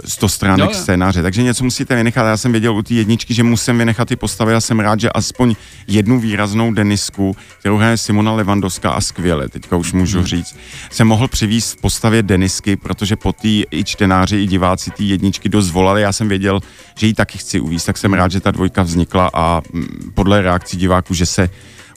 100 0.06 0.30
stránek 0.30 0.70
jo, 0.70 0.72
jo. 0.74 0.82
scénáře, 0.82 1.22
takže 1.22 1.44
něco 1.44 1.64
musíte 1.64 1.96
vynechat. 1.96 2.28
Já 2.28 2.38
jsem 2.38 2.52
věděl 2.52 2.76
u 2.76 2.82
té 2.82 2.94
jedničky, 2.94 3.34
že 3.34 3.44
musím 3.44 3.78
vynechat 3.78 4.08
ty 4.08 4.16
postavy 4.16 4.56
a 4.56 4.62
jsem 4.62 4.80
rád, 4.80 5.00
že 5.00 5.10
aspoň 5.10 5.56
jednu 5.88 6.20
výraznou 6.20 6.74
Denisku, 6.74 7.36
kterou 7.60 7.78
hraje 7.78 7.98
Simona 7.98 8.34
Levandovská 8.34 8.92
a 8.92 9.02
skvěle, 9.02 9.50
teďka 9.50 9.76
už 9.78 9.94
můžu 9.94 10.18
hmm. 10.18 10.28
říct, 10.28 10.56
jsem 10.92 11.08
mohl 11.08 11.28
přivízt 11.28 11.78
v 11.78 11.82
postavě 11.82 12.24
Denisky, 12.24 12.76
protože 12.76 13.16
po 13.16 13.34
té 13.34 13.48
i 13.48 13.84
čtenáři, 13.84 14.38
i 14.38 14.48
diváci 14.48 14.92
té 14.92 15.04
jedničky 15.04 15.50
dost 15.50 15.72
volali. 15.72 16.02
Já 16.02 16.12
jsem 16.12 16.30
věděl, 16.30 16.60
že 16.96 17.08
ji 17.08 17.14
taky 17.14 17.38
chci 17.38 17.60
uvízt, 17.60 17.86
tak 17.86 17.98
jsem 17.98 18.14
rád, 18.14 18.32
že 18.32 18.40
ta 18.40 18.52
dvojka 18.52 18.84
vznikla 18.84 19.30
a 19.34 19.62
mm, 19.74 20.12
podle 20.14 20.42
reakcí 20.42 20.78
diváků, 20.78 21.14
že 21.14 21.26
se 21.26 21.50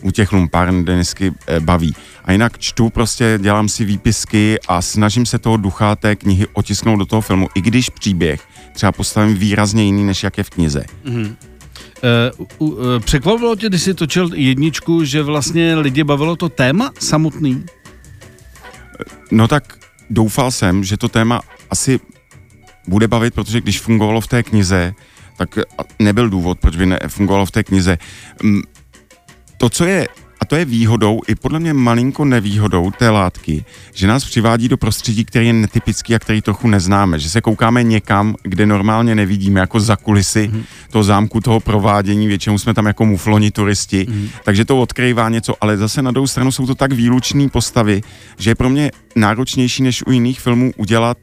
u 0.02 0.10
těch 0.10 0.32
lumpárn 0.32 0.84
Denisky 0.84 1.32
eh, 1.46 1.60
baví. 1.60 1.94
A 2.24 2.32
jinak 2.32 2.58
čtu 2.58 2.90
prostě, 2.90 3.38
dělám 3.42 3.68
si 3.68 3.84
výpisky 3.84 4.58
a 4.68 4.82
snažím 4.82 5.26
se 5.26 5.38
toho 5.38 5.56
ducha 5.56 5.96
té 5.96 6.16
knihy 6.16 6.46
otisknout 6.52 6.98
do 6.98 7.06
toho 7.06 7.22
filmu, 7.22 7.48
i 7.54 7.60
když 7.60 7.90
příběh 7.90 8.40
třeba 8.74 8.92
postavím 8.92 9.34
výrazně 9.34 9.84
jiný, 9.84 10.04
než 10.04 10.22
jak 10.22 10.38
je 10.38 10.44
v 10.44 10.50
knize. 10.50 10.84
Mm-hmm. 11.04 11.34
Uh, 12.58 12.68
uh, 12.68 13.00
překvapilo 13.00 13.56
tě, 13.56 13.68
když 13.68 13.82
jsi 13.82 13.94
točil 13.94 14.30
jedničku, 14.34 15.04
že 15.04 15.22
vlastně 15.22 15.74
lidi 15.74 16.04
bavilo 16.04 16.36
to 16.36 16.48
téma 16.48 16.90
samotný? 17.00 17.64
No 19.30 19.48
tak 19.48 19.78
doufal 20.10 20.50
jsem, 20.50 20.84
že 20.84 20.96
to 20.96 21.08
téma 21.08 21.40
asi 21.70 22.00
bude 22.88 23.08
bavit, 23.08 23.34
protože 23.34 23.60
když 23.60 23.80
fungovalo 23.80 24.20
v 24.20 24.26
té 24.26 24.42
knize, 24.42 24.94
tak 25.36 25.58
nebyl 25.98 26.30
důvod, 26.30 26.58
proč 26.58 26.76
by 26.76 26.86
nefungovalo 26.86 27.46
v 27.46 27.50
té 27.50 27.62
knize. 27.62 27.98
To, 29.58 29.68
co 29.68 29.84
je 29.84 30.08
a 30.40 30.44
to 30.44 30.56
je 30.56 30.64
výhodou, 30.64 31.20
i 31.28 31.34
podle 31.34 31.60
mě 31.60 31.72
malinko 31.72 32.24
nevýhodou 32.24 32.90
té 32.90 33.10
látky, 33.10 33.64
že 33.94 34.06
nás 34.06 34.24
přivádí 34.24 34.68
do 34.68 34.76
prostředí, 34.76 35.24
který 35.24 35.46
je 35.46 35.52
netypický 35.52 36.14
a 36.14 36.18
který 36.18 36.42
trochu 36.42 36.68
neznáme. 36.68 37.18
Že 37.18 37.30
se 37.30 37.40
koukáme 37.40 37.82
někam, 37.82 38.36
kde 38.42 38.66
normálně 38.66 39.14
nevidíme, 39.14 39.60
jako 39.60 39.80
za 39.80 39.96
kulisy 39.96 40.50
mm. 40.52 40.64
toho 40.90 41.04
zámku, 41.04 41.40
toho 41.40 41.60
provádění. 41.60 42.26
Většinou 42.26 42.58
jsme 42.58 42.74
tam 42.74 42.86
jako 42.86 43.04
mufloni 43.04 43.50
turisti, 43.50 44.06
mm. 44.08 44.28
takže 44.44 44.64
to 44.64 44.80
odkrývá 44.80 45.28
něco, 45.28 45.54
ale 45.60 45.76
zase 45.76 46.02
na 46.02 46.10
druhou 46.10 46.26
stranu 46.26 46.52
jsou 46.52 46.66
to 46.66 46.74
tak 46.74 46.92
výlučné 46.92 47.48
postavy, 47.48 48.02
že 48.38 48.50
je 48.50 48.54
pro 48.54 48.70
mě 48.70 48.90
náročnější 49.16 49.82
než 49.82 50.06
u 50.06 50.12
jiných 50.12 50.40
filmů 50.40 50.72
udělat 50.76 51.18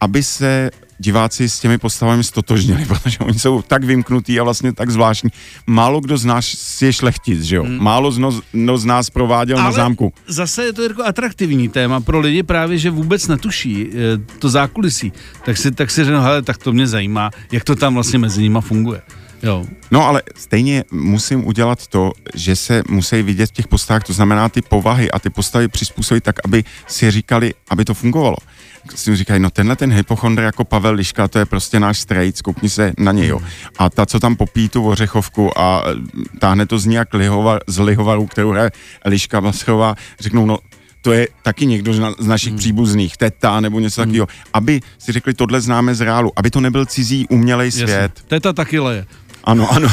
aby 0.00 0.22
se 0.22 0.70
diváci 1.00 1.48
s 1.48 1.60
těmi 1.60 1.78
postavami 1.78 2.24
stotožnili, 2.24 2.84
protože 2.88 3.18
oni 3.18 3.38
jsou 3.38 3.62
tak 3.62 3.84
vymknutí 3.84 4.40
a 4.40 4.42
vlastně 4.44 4.72
tak 4.72 4.90
zvláštní. 4.90 5.30
Málo 5.66 6.00
kdo 6.00 6.18
z 6.18 6.24
nás 6.24 6.82
je 6.82 6.92
šlechtic, 6.92 7.42
že 7.42 7.56
jo? 7.56 7.62
Hmm. 7.62 7.78
Málo 7.82 8.12
z, 8.12 8.18
no, 8.18 8.40
no 8.52 8.78
z 8.78 8.84
nás 8.84 9.10
prováděl 9.10 9.56
Ale 9.58 9.64
na 9.64 9.72
zámku. 9.72 10.12
zase 10.26 10.64
je 10.64 10.72
to 10.72 10.82
jako 10.82 11.04
atraktivní 11.04 11.68
téma 11.68 12.00
pro 12.00 12.20
lidi 12.20 12.42
právě, 12.42 12.78
že 12.78 12.90
vůbec 12.90 13.28
netuší 13.28 13.86
eh, 13.88 13.96
to 14.38 14.48
zákulisí. 14.48 15.12
Tak 15.44 15.56
si, 15.56 15.70
tak 15.70 15.90
si 15.90 16.04
řeknu, 16.04 16.20
hele, 16.20 16.42
tak 16.42 16.58
to 16.58 16.72
mě 16.72 16.86
zajímá, 16.86 17.30
jak 17.52 17.64
to 17.64 17.74
tam 17.76 17.94
vlastně 17.94 18.18
mezi 18.18 18.42
nimi 18.42 18.58
funguje. 18.60 19.02
Jo. 19.42 19.64
No 19.90 20.06
ale 20.06 20.22
stejně 20.36 20.84
musím 20.90 21.46
udělat 21.46 21.86
to, 21.86 22.12
že 22.34 22.56
se 22.56 22.82
musí 22.88 23.22
vidět 23.22 23.46
v 23.46 23.52
těch 23.52 23.68
postavách, 23.68 24.04
to 24.04 24.12
znamená 24.12 24.48
ty 24.48 24.62
povahy 24.62 25.10
a 25.10 25.18
ty 25.18 25.30
postavy 25.30 25.68
přizpůsobit 25.68 26.24
tak, 26.24 26.36
aby 26.44 26.64
si 26.86 27.10
říkali, 27.10 27.54
aby 27.70 27.84
to 27.84 27.94
fungovalo 27.94 28.36
si 28.94 29.16
říkají, 29.16 29.40
no 29.40 29.50
tenhle 29.50 29.76
ten 29.76 29.92
hypochondr 29.92 30.42
jako 30.42 30.64
Pavel 30.64 30.94
Liška, 30.94 31.28
to 31.28 31.38
je 31.38 31.44
prostě 31.44 31.80
náš 31.80 31.98
strejc, 31.98 32.40
koukni 32.40 32.70
se 32.70 32.92
na 32.98 33.12
něj. 33.12 33.34
A 33.78 33.90
ta, 33.90 34.06
co 34.06 34.20
tam 34.20 34.36
popíjí 34.36 34.68
tu 34.68 34.88
ořechovku 34.88 35.58
a 35.58 35.84
táhne 36.38 36.66
to 36.66 36.78
z 36.78 36.86
nějak 36.86 37.14
lihova, 37.14 37.58
z 37.66 37.78
lihovaru, 37.78 38.26
kterou 38.26 38.50
hraje 38.50 38.70
Liška 39.04 39.40
Vasrová, 39.40 39.94
řeknou, 40.20 40.46
no 40.46 40.58
to 41.02 41.12
je 41.12 41.28
taky 41.42 41.66
někdo 41.66 41.94
z, 41.94 41.98
na, 41.98 42.12
z 42.18 42.26
našich 42.26 42.50
hmm. 42.50 42.58
příbuzných, 42.58 43.16
teta 43.16 43.60
nebo 43.60 43.80
něco 43.80 44.02
hmm. 44.02 44.10
takového, 44.10 44.28
aby 44.52 44.80
si 44.98 45.12
řekli, 45.12 45.34
tohle 45.34 45.60
známe 45.60 45.94
z 45.94 46.00
reálu, 46.00 46.32
aby 46.36 46.50
to 46.50 46.60
nebyl 46.60 46.86
cizí 46.86 47.26
umělej 47.28 47.70
svět. 47.70 47.88
Jasně. 47.88 48.28
Teta 48.28 48.52
taky 48.52 48.78
leje. 48.78 49.06
Ano, 49.44 49.72
ano. 49.72 49.88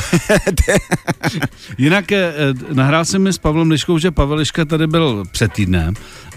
Jinak 1.78 2.12
eh, 2.12 2.34
nahrál 2.74 3.06
jsem 3.06 3.24
mi 3.24 3.34
s 3.34 3.38
Pavlem 3.38 3.72
Liškou, 3.72 3.98
že 3.98 4.12
Pavel 4.12 4.38
Liška 4.38 4.66
tady 4.66 4.88
byl 4.88 5.24
před 5.32 5.54
týdnem 5.54 5.94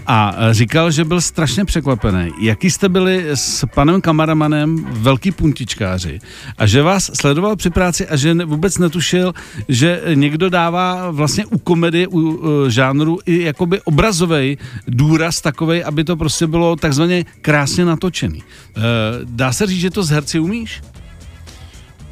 a 0.07 0.35
eh, 0.37 0.53
říkal, 0.53 0.91
že 0.91 1.05
byl 1.05 1.21
strašně 1.21 1.65
překvapený. 1.65 2.31
Jaký 2.39 2.69
jste 2.69 2.89
byli 2.89 3.25
s 3.33 3.65
panem 3.75 4.01
kamaramanem 4.01 4.85
velký 4.91 5.31
puntičkáři 5.31 6.19
a 6.57 6.65
že 6.65 6.81
vás 6.81 7.11
sledoval 7.13 7.55
při 7.55 7.69
práci 7.69 8.07
a 8.07 8.15
že 8.15 8.33
vůbec 8.33 8.77
netušil, 8.77 9.33
že 9.67 10.01
někdo 10.13 10.49
dává 10.49 11.11
vlastně 11.11 11.45
u 11.45 11.57
komedie, 11.57 12.07
u 12.07 12.19
uh, 12.19 12.67
žánru 12.67 13.19
i 13.25 13.43
jakoby 13.43 13.81
obrazový 13.81 14.57
důraz 14.87 15.41
takovej, 15.41 15.83
aby 15.85 16.03
to 16.03 16.15
prostě 16.15 16.47
bylo 16.47 16.75
takzvaně 16.75 17.25
krásně 17.41 17.85
natočený. 17.85 18.43
Uh, 18.77 18.83
dá 19.23 19.53
se 19.53 19.67
říct, 19.67 19.81
že 19.81 19.89
to 19.89 20.03
z 20.03 20.09
herci 20.09 20.39
umíš? 20.39 20.81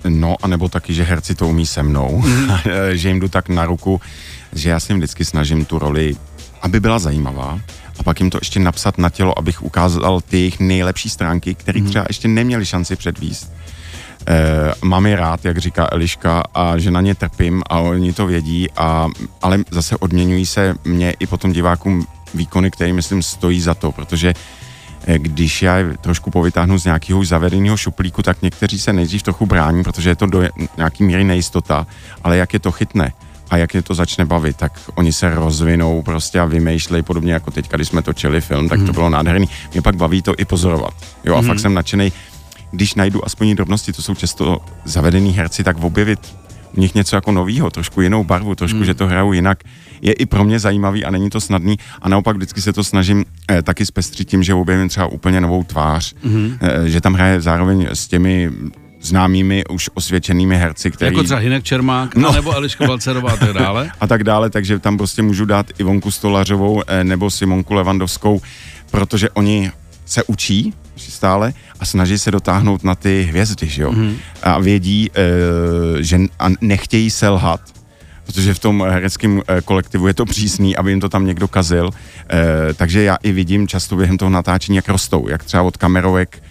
No, 0.10 0.36
anebo 0.42 0.70
taky, 0.70 0.94
že 0.94 1.04
herci 1.04 1.36
to 1.36 1.48
umí 1.48 1.66
se 1.66 1.84
mnou, 1.84 2.22
mm. 2.26 2.50
že 2.92 3.10
jim 3.10 3.20
jdu 3.20 3.28
tak 3.28 3.50
na 3.50 3.66
ruku, 3.66 4.02
že 4.54 4.70
já 4.70 4.80
si 4.80 4.94
vždycky 4.94 5.26
snažím 5.26 5.66
tu 5.66 5.80
roli, 5.80 6.16
aby 6.62 6.80
byla 6.80 7.00
zajímavá, 7.00 7.60
a 8.00 8.04
pak 8.04 8.20
jim 8.20 8.30
to 8.30 8.38
ještě 8.42 8.60
napsat 8.60 8.98
na 8.98 9.10
tělo, 9.10 9.40
abych 9.40 9.64
ukázal 9.64 10.22
ty 10.22 10.38
jejich 10.38 10.60
nejlepší 10.60 11.10
stránky, 11.10 11.56
které 11.56 11.82
mm. 11.82 11.88
třeba 11.88 12.06
ještě 12.08 12.28
neměli 12.28 12.66
šanci 12.66 12.96
předvíst. 12.96 13.52
E, 14.28 14.74
mám 14.84 15.06
je 15.06 15.16
rád, 15.16 15.46
jak 15.46 15.58
říká 15.58 15.88
Eliška, 15.92 16.44
a 16.54 16.78
že 16.78 16.92
na 16.92 17.02
ně 17.02 17.16
trpím 17.16 17.64
a 17.70 17.80
oni 17.80 18.14
to 18.14 18.26
vědí, 18.26 18.68
a, 18.78 19.08
ale 19.42 19.60
zase 19.72 19.98
odměňují 19.98 20.46
se 20.46 20.76
mě 20.86 21.14
i 21.20 21.28
potom 21.28 21.54
divákům 21.54 22.08
výkony, 22.34 22.72
které 22.72 22.94
myslím 22.94 23.24
stojí 23.24 23.62
za 23.62 23.74
to, 23.74 23.92
protože 23.92 24.34
Eh, 25.08 25.20
když 25.20 25.62
já 25.62 25.76
trošku 26.02 26.32
povytáhnu 26.32 26.80
z 26.80 26.86
nějakého 26.86 27.24
zavedeného 27.24 27.78
šuplíku, 27.78 28.22
tak 28.24 28.42
někteří 28.42 28.80
se 28.80 28.94
nejdřív 28.94 29.24
trochu 29.24 29.46
brání, 29.46 29.84
protože 29.84 30.10
je 30.10 30.16
to 30.16 30.26
do 30.26 30.44
nějaký 30.78 31.04
míry 31.04 31.24
nejistota, 31.24 31.88
ale 32.24 32.38
jak 32.38 32.54
je 32.54 32.60
to 32.60 32.72
chytne 32.72 33.14
a 33.50 33.58
jak 33.58 33.74
je 33.74 33.82
to 33.82 33.94
začne 33.94 34.26
bavit, 34.26 34.58
tak 34.58 34.80
oni 34.96 35.14
se 35.14 35.36
rozvinou 35.36 36.02
prostě 36.02 36.40
a 36.40 36.46
vymýšlejí 36.46 37.04
podobně 37.04 37.34
jako 37.34 37.52
teď, 37.52 37.70
když 37.72 37.88
jsme 37.88 38.02
točili 38.02 38.42
film, 38.42 38.70
tak 38.70 38.80
to 38.80 38.86
mhm. 38.86 38.94
bylo 38.94 39.10
nádherný. 39.10 39.50
Mě 39.74 39.82
pak 39.82 39.96
baví 39.96 40.22
to 40.22 40.34
i 40.38 40.46
pozorovat. 40.46 40.94
Jo, 41.24 41.36
a 41.36 41.42
mm. 41.42 41.48
fakt 41.48 41.60
jsem 41.60 41.74
nadšený, 41.74 42.12
když 42.72 42.96
najdu 42.96 43.26
aspoň 43.26 43.56
drobnosti, 43.56 43.94
to 43.94 44.02
jsou 44.02 44.16
často 44.16 44.58
zavedený 44.86 45.32
herci, 45.32 45.64
tak 45.64 45.78
objevit 45.84 46.20
v 46.74 46.78
nich 46.78 46.96
něco 46.96 47.16
jako 47.16 47.32
novýho, 47.32 47.70
trošku 47.70 48.02
jinou 48.02 48.24
barvu, 48.24 48.56
trošku, 48.56 48.78
mm. 48.78 48.86
že 48.86 48.94
to 48.94 49.08
hrajou 49.08 49.34
jinak, 49.34 49.64
je 50.02 50.14
i 50.14 50.26
pro 50.26 50.44
mě 50.44 50.60
zajímavý 50.60 51.06
a 51.06 51.12
není 51.12 51.30
to 51.30 51.42
snadný. 51.42 51.78
A 52.02 52.10
naopak 52.10 52.36
vždycky 52.36 52.62
se 52.62 52.74
to 52.74 52.84
snažím 52.84 53.26
eh, 53.52 53.62
taky 53.62 53.86
zpestřit 53.86 54.30
tím, 54.30 54.44
že 54.44 54.54
objevím 54.54 54.90
třeba 54.90 55.06
úplně 55.06 55.42
novou 55.42 55.64
tvář, 55.64 56.14
mm. 56.24 56.58
eh, 56.62 56.90
že 56.90 57.02
tam 57.02 57.14
hraje 57.14 57.42
zároveň 57.42 57.88
s 57.94 58.08
těmi 58.08 58.52
známými 59.02 59.64
už 59.66 59.90
osvědčenými 59.94 60.58
herci, 60.58 60.92
který... 60.92 61.12
Jako 61.12 61.24
třeba 61.24 61.40
Hinek 61.40 61.64
Čermák, 61.64 62.16
no. 62.16 62.32
nebo 62.32 62.56
Eliška 62.56 62.88
Balcerová 62.88 63.32
a 63.32 63.38
tak 63.38 63.54
dále. 63.54 63.92
a 64.02 64.08
tak 64.08 64.24
dále, 64.24 64.50
takže 64.50 64.80
tam 64.80 64.98
prostě 64.98 65.22
můžu 65.22 65.46
dát 65.46 65.66
Ivonku 65.78 66.12
Stolařovou 66.12 66.82
eh, 66.88 67.04
nebo 67.04 67.32
Simonku 67.32 67.74
Levandovskou, 67.74 68.42
protože 68.92 69.30
oni 69.30 69.72
se 70.06 70.24
učí 70.24 70.74
stále 70.96 71.54
a 71.80 71.86
snaží 71.86 72.20
se 72.20 72.32
dotáhnout 72.32 72.84
na 72.84 72.96
ty 72.96 73.24
hvězdy, 73.30 73.68
že 73.68 73.82
jo? 73.82 73.92
Mm. 73.92 74.18
A 74.44 74.60
vědí, 74.60 75.10
e, 75.16 76.04
že 76.04 76.20
a 76.40 76.48
nechtějí 76.62 77.10
selhat, 77.10 77.62
protože 78.26 78.54
v 78.54 78.60
tom 78.60 78.86
hereckém 78.90 79.42
e, 79.48 79.62
kolektivu 79.62 80.08
je 80.08 80.14
to 80.14 80.26
přísný, 80.26 80.76
aby 80.76 80.92
jim 80.92 81.00
to 81.00 81.10
tam 81.10 81.26
někdo 81.26 81.48
kazil. 81.48 81.90
E, 81.90 82.74
takže 82.74 83.04
já 83.04 83.16
i 83.24 83.32
vidím 83.32 83.68
často 83.68 83.96
během 83.96 84.18
toho 84.18 84.30
natáčení, 84.30 84.76
jak 84.76 84.90
rostou, 84.90 85.28
jak 85.30 85.44
třeba 85.44 85.64
od 85.64 85.78
kamerovek 85.78 86.44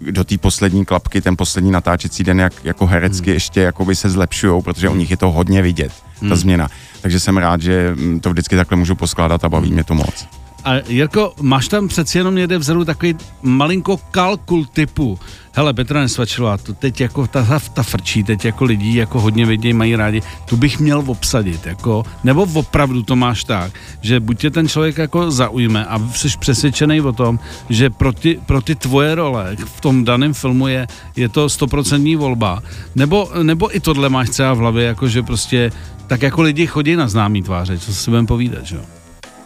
do 0.00 0.24
té 0.24 0.38
poslední 0.38 0.84
klapky, 0.84 1.20
ten 1.20 1.36
poslední 1.36 1.70
natáčecí 1.70 2.24
den, 2.24 2.40
jak 2.40 2.64
jako 2.64 2.86
herecky 2.86 3.30
hmm. 3.30 3.34
ještě 3.34 3.60
jakoby 3.60 3.96
se 3.96 4.10
zlepšují, 4.10 4.62
protože 4.62 4.88
u 4.88 4.94
nich 4.94 5.10
je 5.10 5.16
to 5.16 5.30
hodně 5.30 5.62
vidět, 5.62 5.92
ta 6.20 6.26
hmm. 6.26 6.36
změna. 6.36 6.68
Takže 7.02 7.20
jsem 7.20 7.36
rád, 7.36 7.62
že 7.62 7.96
to 8.20 8.30
vždycky 8.30 8.56
takhle 8.56 8.76
můžu 8.76 8.94
poskládat 8.94 9.44
a 9.44 9.48
baví 9.48 9.72
mě 9.72 9.84
to 9.84 9.94
moc. 9.94 10.28
A 10.64 10.74
Jirko, 10.88 11.34
máš 11.40 11.68
tam 11.68 11.88
přeci 11.88 12.18
jenom 12.18 12.34
někde 12.34 12.58
vzadu 12.58 12.84
takový 12.84 13.14
malinko 13.42 13.96
kalkul 14.10 14.64
typu, 14.64 15.18
hele 15.52 15.74
Petra 15.74 16.00
Nesvačilová, 16.00 16.56
to 16.56 16.74
teď 16.74 17.00
jako 17.00 17.26
ta, 17.26 17.60
ta 17.74 17.82
frčí, 17.82 18.24
teď 18.24 18.44
jako 18.44 18.64
lidí 18.64 18.94
jako 18.94 19.20
hodně 19.20 19.46
vidějí, 19.46 19.74
mají 19.74 19.96
rádi, 19.96 20.22
tu 20.48 20.56
bych 20.56 20.80
měl 20.80 21.04
obsadit, 21.06 21.66
jako, 21.66 22.04
nebo 22.24 22.46
opravdu 22.54 23.02
to 23.02 23.16
máš 23.16 23.44
tak, 23.44 23.72
že 24.00 24.20
buď 24.20 24.38
tě 24.38 24.50
ten 24.50 24.68
člověk 24.68 24.98
jako 24.98 25.30
zaujme 25.30 25.86
a 25.86 25.98
jsi 26.14 26.28
přesvědčený 26.38 27.00
o 27.00 27.12
tom, 27.12 27.38
že 27.68 27.90
pro 27.90 28.12
ty, 28.12 28.40
pro 28.46 28.60
ty 28.60 28.74
tvoje 28.74 29.14
role 29.14 29.56
v 29.64 29.80
tom 29.80 30.04
daném 30.04 30.34
filmu 30.34 30.68
je, 30.68 30.86
je 31.16 31.28
to 31.28 31.48
stoprocentní 31.48 32.16
volba, 32.16 32.62
nebo, 32.94 33.30
nebo 33.42 33.76
i 33.76 33.80
tohle 33.80 34.08
máš 34.08 34.30
třeba 34.30 34.54
v 34.54 34.58
hlavě, 34.58 34.84
jako 34.86 35.08
že 35.08 35.22
prostě 35.22 35.72
tak 36.06 36.22
jako 36.22 36.42
lidi 36.42 36.66
chodí 36.66 36.96
na 36.96 37.08
známý 37.08 37.42
tváře, 37.42 37.78
co 37.78 37.94
si 37.94 38.10
budeme 38.10 38.26
povídat, 38.26 38.66
že 38.66 38.76
jo? 38.76 38.82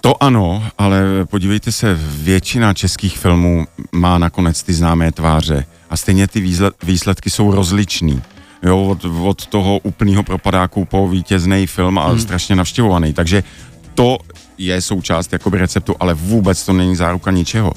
To 0.03 0.23
ano, 0.23 0.65
ale 0.79 1.03
podívejte 1.25 1.73
se, 1.73 1.99
většina 2.03 2.75
českých 2.75 3.19
filmů 3.19 3.67
má 3.93 4.19
nakonec 4.19 4.63
ty 4.63 4.75
známé 4.75 5.13
tváře 5.13 5.67
a 5.91 5.97
stejně 5.97 6.29
ty 6.29 6.57
výsledky 6.83 7.31
jsou 7.31 7.55
rozličný. 7.55 8.23
Jo, 8.63 8.83
od, 8.83 9.05
od 9.05 9.47
toho 9.47 9.79
úplného 9.79 10.23
propadáku 10.23 10.85
po 10.85 11.09
vítězný 11.09 11.67
film 11.67 11.99
a 11.99 12.09
hmm. 12.09 12.21
strašně 12.21 12.57
navštěvovaný. 12.57 13.13
Takže 13.13 13.43
to 13.95 14.19
je 14.59 14.81
součást 14.81 15.33
jakoby 15.33 15.59
receptu, 15.59 15.95
ale 16.01 16.15
vůbec 16.15 16.67
to 16.67 16.73
není 16.73 16.97
záruka 16.97 17.31
ničeho. 17.31 17.73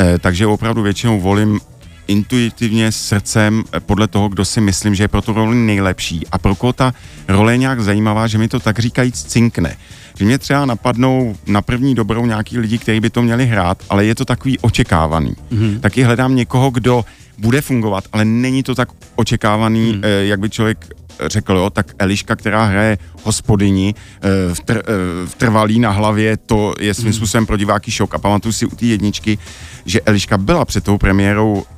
E, 0.00 0.18
takže 0.18 0.46
opravdu 0.46 0.82
většinou 0.82 1.20
volím 1.20 1.60
intuitivně 2.06 2.92
srdcem 2.92 3.64
podle 3.86 4.08
toho, 4.08 4.28
kdo 4.28 4.44
si 4.44 4.60
myslím, 4.60 4.94
že 4.94 5.04
je 5.04 5.08
pro 5.08 5.22
tu 5.22 5.32
roli 5.32 5.56
nejlepší 5.56 6.26
a 6.32 6.38
pro 6.38 6.54
koho 6.54 6.72
ta 6.72 6.94
role 7.28 7.52
je 7.52 7.58
nějak 7.58 7.80
zajímavá, 7.80 8.26
že 8.26 8.38
mi 8.38 8.48
to 8.48 8.60
tak 8.60 8.78
říkajíc 8.78 9.22
cinkne 9.22 9.76
že 10.18 10.24
mě 10.24 10.38
třeba 10.38 10.66
napadnou 10.66 11.36
na 11.46 11.62
první 11.62 11.94
dobrou 11.94 12.26
nějaký 12.26 12.58
lidi, 12.58 12.78
kteří 12.78 13.00
by 13.00 13.10
to 13.10 13.22
měli 13.22 13.46
hrát, 13.46 13.82
ale 13.90 14.04
je 14.04 14.14
to 14.14 14.24
takový 14.24 14.58
očekávaný. 14.58 15.34
Mm-hmm. 15.52 15.80
Taky 15.80 16.02
hledám 16.02 16.36
někoho, 16.36 16.70
kdo 16.70 17.04
bude 17.38 17.60
fungovat, 17.60 18.04
ale 18.12 18.24
není 18.24 18.62
to 18.62 18.74
tak 18.74 18.88
očekávaný, 19.16 19.92
mm. 19.92 20.00
eh, 20.04 20.08
jak 20.08 20.40
by 20.40 20.50
člověk 20.50 20.86
řekl, 21.26 21.56
jo, 21.56 21.70
tak 21.70 21.92
Eliška, 21.98 22.36
která 22.36 22.64
hraje 22.64 22.98
hospodyni 23.22 23.94
eh, 23.94 24.54
v, 24.54 24.60
tr, 24.60 24.78
eh, 24.78 25.26
v 25.26 25.34
trvalý 25.34 25.78
na 25.78 25.90
hlavě, 25.90 26.36
to 26.36 26.74
je 26.80 26.94
svým 26.94 27.06
mm. 27.06 27.12
způsobem 27.12 27.46
pro 27.46 27.56
diváky 27.56 27.90
šok. 27.90 28.14
A 28.14 28.18
pamatuju 28.18 28.52
si 28.52 28.66
u 28.66 28.76
té 28.76 28.86
jedničky, 28.86 29.38
že 29.86 30.00
Eliška 30.00 30.38
byla 30.38 30.64
před 30.64 30.84
tou 30.84 30.98
premiérou 30.98 31.64
Eh, 31.64 31.75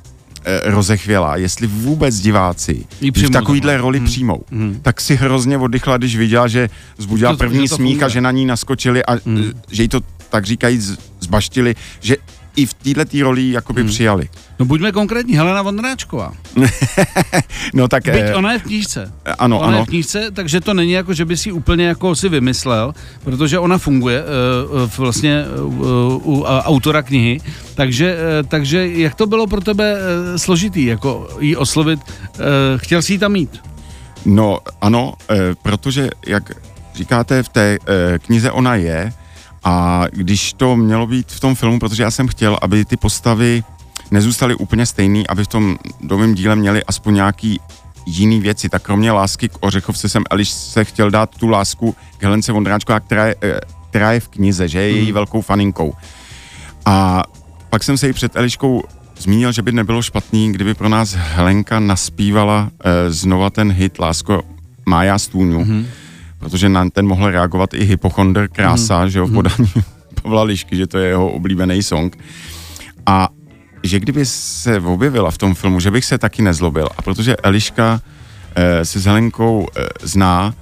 rozechvělá, 0.63 1.35
jestli 1.35 1.67
vůbec 1.67 2.19
diváci 2.19 2.85
v 3.01 3.29
takovýhle 3.29 3.77
roli 3.77 3.97
hmm. 3.97 4.07
přijmou, 4.07 4.43
hmm. 4.51 4.79
tak 4.81 5.01
si 5.01 5.15
hrozně 5.15 5.57
oddychla, 5.57 5.97
když 5.97 6.17
viděla, 6.17 6.47
že 6.47 6.69
zbudila 6.97 7.31
to, 7.31 7.37
první 7.37 7.67
to 7.67 7.75
smích 7.75 8.03
a 8.03 8.07
že 8.07 8.21
na 8.21 8.31
ní 8.31 8.45
naskočili 8.45 9.05
a 9.05 9.13
hmm. 9.25 9.43
Eh, 9.49 9.53
že 9.71 9.83
jí 9.83 9.89
to 9.89 9.99
tak 10.29 10.45
říkají 10.45 10.79
zbaštili, 11.19 11.75
že 12.01 12.17
i 12.59 12.65
v 12.65 12.73
této 12.73 13.23
roli 13.23 13.51
jakoby 13.51 13.81
hmm. 13.81 13.89
přijali. 13.89 14.29
No 14.59 14.65
buďme 14.65 14.91
konkrétní, 14.91 15.35
Helena 15.37 15.61
Vondráčková. 15.61 16.31
no 17.73 17.87
tak... 17.87 18.03
Byť 18.03 18.29
eh, 18.29 18.35
ona 18.35 18.53
je 18.53 18.59
v 18.59 18.63
knížce. 18.63 19.01
Ano, 19.39 19.59
ona 19.59 19.67
ano. 19.67 19.77
je 19.77 19.83
v 19.83 19.87
knížce, 19.87 20.19
takže 20.31 20.61
to 20.61 20.73
není 20.73 20.91
jako, 20.91 21.13
že 21.13 21.25
by 21.25 21.37
si 21.37 21.51
úplně 21.51 21.87
jako 21.87 22.15
si 22.15 22.29
vymyslel, 22.29 22.93
protože 23.23 23.59
ona 23.59 23.77
funguje 23.77 24.23
uh, 24.23 24.89
vlastně 24.97 25.45
uh, 25.63 26.27
u 26.27 26.43
autora 26.43 27.01
knihy, 27.01 27.39
takže, 27.75 28.15
uh, 28.15 28.47
takže 28.47 28.87
jak 28.87 29.15
to 29.15 29.27
bylo 29.27 29.47
pro 29.47 29.61
tebe 29.61 29.95
uh, 29.95 30.37
složitý, 30.37 30.85
jako 30.85 31.29
jí 31.39 31.55
oslovit, 31.55 31.99
uh, 31.99 32.43
chtěl 32.77 33.01
jsi 33.01 33.13
jí 33.13 33.17
tam 33.17 33.31
mít? 33.31 33.63
No 34.25 34.59
ano, 34.81 35.13
uh, 35.31 35.37
protože 35.63 36.09
jak 36.27 36.51
říkáte, 36.95 37.43
v 37.43 37.49
té 37.49 37.77
uh, 37.79 37.85
knize 38.17 38.51
ona 38.51 38.75
je, 38.75 39.13
a 39.63 40.03
když 40.11 40.53
to 40.53 40.75
mělo 40.75 41.07
být 41.07 41.31
v 41.31 41.39
tom 41.39 41.55
filmu, 41.55 41.79
protože 41.79 42.03
já 42.03 42.11
jsem 42.11 42.27
chtěl, 42.27 42.57
aby 42.61 42.85
ty 42.85 42.97
postavy 42.97 43.63
nezůstaly 44.11 44.55
úplně 44.55 44.85
stejný, 44.85 45.27
aby 45.27 45.43
v 45.43 45.47
tom 45.47 45.77
novém 46.01 46.35
díle 46.35 46.55
měli 46.55 46.83
aspoň 46.83 47.13
nějaký 47.15 47.59
jiný 48.05 48.39
věci. 48.39 48.69
Tak 48.69 48.81
kromě 48.83 49.11
lásky 49.11 49.49
k 49.49 49.57
Ořechovce 49.59 50.09
jsem 50.09 50.23
Eliš 50.29 50.49
se 50.49 50.85
chtěl 50.85 51.11
dát 51.11 51.29
tu 51.37 51.47
lásku 51.47 51.95
k 52.17 52.23
Helence 52.23 52.51
Vondráčkové, 52.51 52.99
která 52.99 53.25
je, 53.27 53.35
eh, 53.43 53.59
která 53.89 54.11
je 54.11 54.19
v 54.19 54.27
knize, 54.27 54.67
že 54.67 54.79
je 54.79 54.89
její 54.89 55.03
Mhm. 55.05 55.13
velkou 55.13 55.41
faninkou. 55.41 55.93
A 56.85 57.23
pak 57.69 57.83
jsem 57.83 57.97
se 57.97 58.07
jí 58.07 58.13
před 58.13 58.35
Eliškou 58.35 58.83
zmínil, 59.19 59.51
že 59.51 59.61
by 59.61 59.71
nebylo 59.71 60.01
špatný, 60.01 60.51
kdyby 60.51 60.73
pro 60.73 60.89
nás 60.89 61.13
Helenka 61.13 61.79
naspívala 61.79 62.69
e, 62.83 63.11
znova 63.11 63.49
ten 63.49 63.71
hit 63.71 63.99
Lásko 63.99 64.41
má 64.85 65.03
já 65.03 65.19
stůňu, 65.19 65.59
Mhm. 65.59 65.87
Protože 66.39 66.69
na 66.69 66.89
ten 66.89 67.07
mohl 67.07 67.31
reagovat 67.31 67.73
i 67.73 67.85
hypochonder 67.85 68.47
Krása, 68.47 69.03
mm-hmm. 69.03 69.07
že 69.07 69.19
jo, 69.19 69.25
v 69.25 69.33
podání 69.33 69.71
Pavla 70.21 70.43
Lišky, 70.43 70.77
že 70.77 70.87
to 70.87 70.97
je 70.97 71.07
jeho 71.07 71.31
oblíbený 71.31 71.83
song. 71.83 72.17
A 73.05 73.29
že 73.83 73.99
kdyby 73.99 74.25
se 74.25 74.79
objevila 74.79 75.31
v 75.31 75.37
tom 75.37 75.55
filmu, 75.55 75.79
že 75.79 75.91
bych 75.91 76.05
se 76.05 76.17
taky 76.17 76.41
nezlobil. 76.41 76.89
A 76.97 77.01
protože 77.01 77.35
Eliška 77.35 78.01
e, 78.55 78.85
se 78.85 78.99
s 78.99 79.05
Helenkou 79.05 79.67
e, 79.67 79.87
zná, 80.01 80.53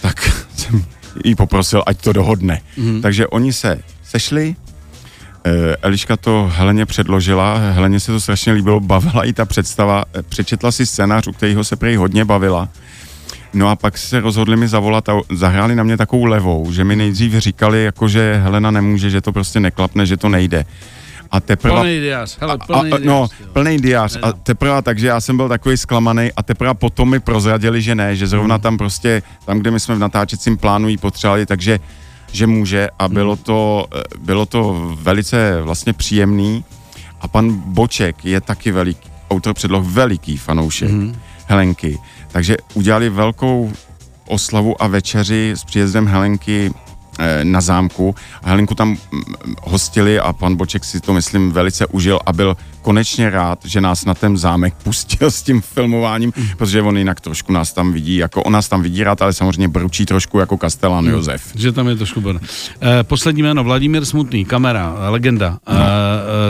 tak 0.00 0.46
jsem 0.56 0.84
jí 1.24 1.34
poprosil, 1.34 1.82
ať 1.86 2.00
to 2.00 2.12
dohodne. 2.12 2.60
Mm-hmm. 2.78 3.02
Takže 3.02 3.26
oni 3.26 3.52
se 3.52 3.80
sešli, 4.04 4.56
Eh, 5.46 5.76
Eliška 5.82 6.16
to 6.16 6.50
Heleně 6.54 6.86
předložila, 6.86 7.58
Heleně 7.58 8.00
se 8.00 8.12
to 8.12 8.20
strašně 8.20 8.52
líbilo, 8.52 8.80
bavila 8.80 9.24
i 9.24 9.32
ta 9.32 9.44
představa, 9.44 10.04
eh, 10.14 10.22
přečetla 10.22 10.72
si 10.72 10.86
scénář, 10.86 11.26
u 11.26 11.32
kterého 11.32 11.64
se 11.64 11.76
prej 11.76 11.96
hodně 11.96 12.24
bavila. 12.24 12.68
No 13.54 13.68
a 13.68 13.76
pak 13.76 13.98
se 13.98 14.20
rozhodli 14.20 14.56
mi 14.56 14.68
zavolat 14.68 15.08
a 15.08 15.12
zahráli 15.32 15.74
na 15.74 15.82
mě 15.82 15.96
takovou 15.96 16.24
levou, 16.24 16.72
že 16.72 16.84
mi 16.84 16.96
nejdřív 16.96 17.32
říkali, 17.38 17.84
jako 17.84 18.08
že 18.08 18.40
Helena 18.44 18.70
nemůže, 18.70 19.10
že 19.10 19.20
to 19.20 19.32
prostě 19.32 19.60
neklapne, 19.60 20.06
že 20.06 20.16
to 20.16 20.28
nejde. 20.28 20.66
A 21.30 21.40
teprve... 21.40 21.74
Plný 21.80 22.00
diář, 22.00 22.38
hele, 22.40 22.54
A, 22.60 22.66
plný 22.66 22.92
a, 22.92 22.98
no, 23.04 23.26
diář, 23.28 23.40
jo. 23.40 23.46
plný 23.52 23.78
diář. 23.78 24.18
A 24.22 24.32
teprve, 24.32 24.82
takže 24.82 25.06
já 25.06 25.20
jsem 25.20 25.36
byl 25.36 25.48
takový 25.48 25.76
zklamaný 25.76 26.30
a 26.36 26.42
teprve 26.42 26.74
potom 26.74 27.10
mi 27.10 27.20
prozradili, 27.20 27.82
že 27.82 27.94
ne, 27.94 28.16
že 28.16 28.24
Hmm. 28.24 28.30
zrovna 28.30 28.58
tam 28.58 28.78
prostě, 28.78 29.22
tam, 29.44 29.58
kde 29.58 29.70
my 29.70 29.80
jsme 29.80 29.94
v 29.94 29.98
natáčecím 29.98 30.56
plánu 30.56 30.88
jí 30.88 30.96
potřebovali, 30.96 31.46
takže 31.46 31.78
že 32.32 32.46
může 32.46 32.88
a 32.98 33.04
Hmm. 33.04 33.14
bylo 33.14 33.36
to, 33.36 33.86
eh, 33.96 34.02
bylo 34.18 34.46
to 34.46 34.92
velice 35.00 35.62
vlastně 35.62 35.92
příjemný 35.92 36.64
a 37.20 37.28
pan 37.28 37.50
Boček 37.66 38.24
je 38.24 38.40
taky 38.40 38.72
veliký, 38.72 39.10
autor 39.30 39.54
předloh 39.54 39.84
veliký 39.84 40.36
fanoušek 40.36 40.90
Mhm. 40.90 41.16
Helenky, 41.46 41.98
takže 42.32 42.56
udělali 42.74 43.08
velkou 43.10 43.72
oslavu 44.26 44.82
a 44.82 44.86
večeři 44.86 45.52
s 45.56 45.64
příjezdem 45.64 46.06
Helenky 46.06 46.70
eh, 47.18 47.44
na 47.44 47.60
zámku. 47.60 48.14
Helenku 48.42 48.74
tam 48.74 48.88
mm, 48.88 49.22
hostili 49.62 50.20
a 50.20 50.32
pan 50.32 50.56
Boček 50.56 50.84
si 50.84 51.00
to, 51.00 51.12
myslím, 51.12 51.52
velice 51.52 51.86
užil 51.86 52.20
a 52.26 52.32
byl 52.32 52.56
konečně 52.84 53.30
rád, 53.30 53.58
že 53.64 53.80
nás 53.80 54.04
na 54.04 54.14
ten 54.14 54.36
zámek 54.36 54.74
pustil 54.82 55.30
s 55.30 55.42
tím 55.42 55.60
filmováním, 55.60 56.32
protože 56.56 56.82
on 56.82 56.98
jinak 56.98 57.20
trošku 57.20 57.52
nás 57.52 57.72
tam 57.72 57.92
vidí, 57.92 58.16
jako 58.16 58.42
on 58.42 58.52
nás 58.52 58.68
tam 58.68 58.82
vidí 58.82 59.04
rád, 59.04 59.22
ale 59.22 59.32
samozřejmě 59.32 59.68
bručí 59.68 60.06
trošku 60.06 60.38
jako 60.38 60.56
Kastelán 60.56 61.06
Josef. 61.06 61.52
Že 61.54 61.72
tam 61.72 61.88
je 61.88 61.96
trošku 61.96 62.20
bon. 62.20 62.40
Eh, 62.82 63.02
poslední 63.02 63.42
jméno, 63.42 63.64
Vladimír 63.64 64.04
Smutný, 64.04 64.44
kamera, 64.44 64.94
eh, 64.96 65.08
legenda. 65.08 65.50
No. 65.50 65.74
Eh, 65.74 65.80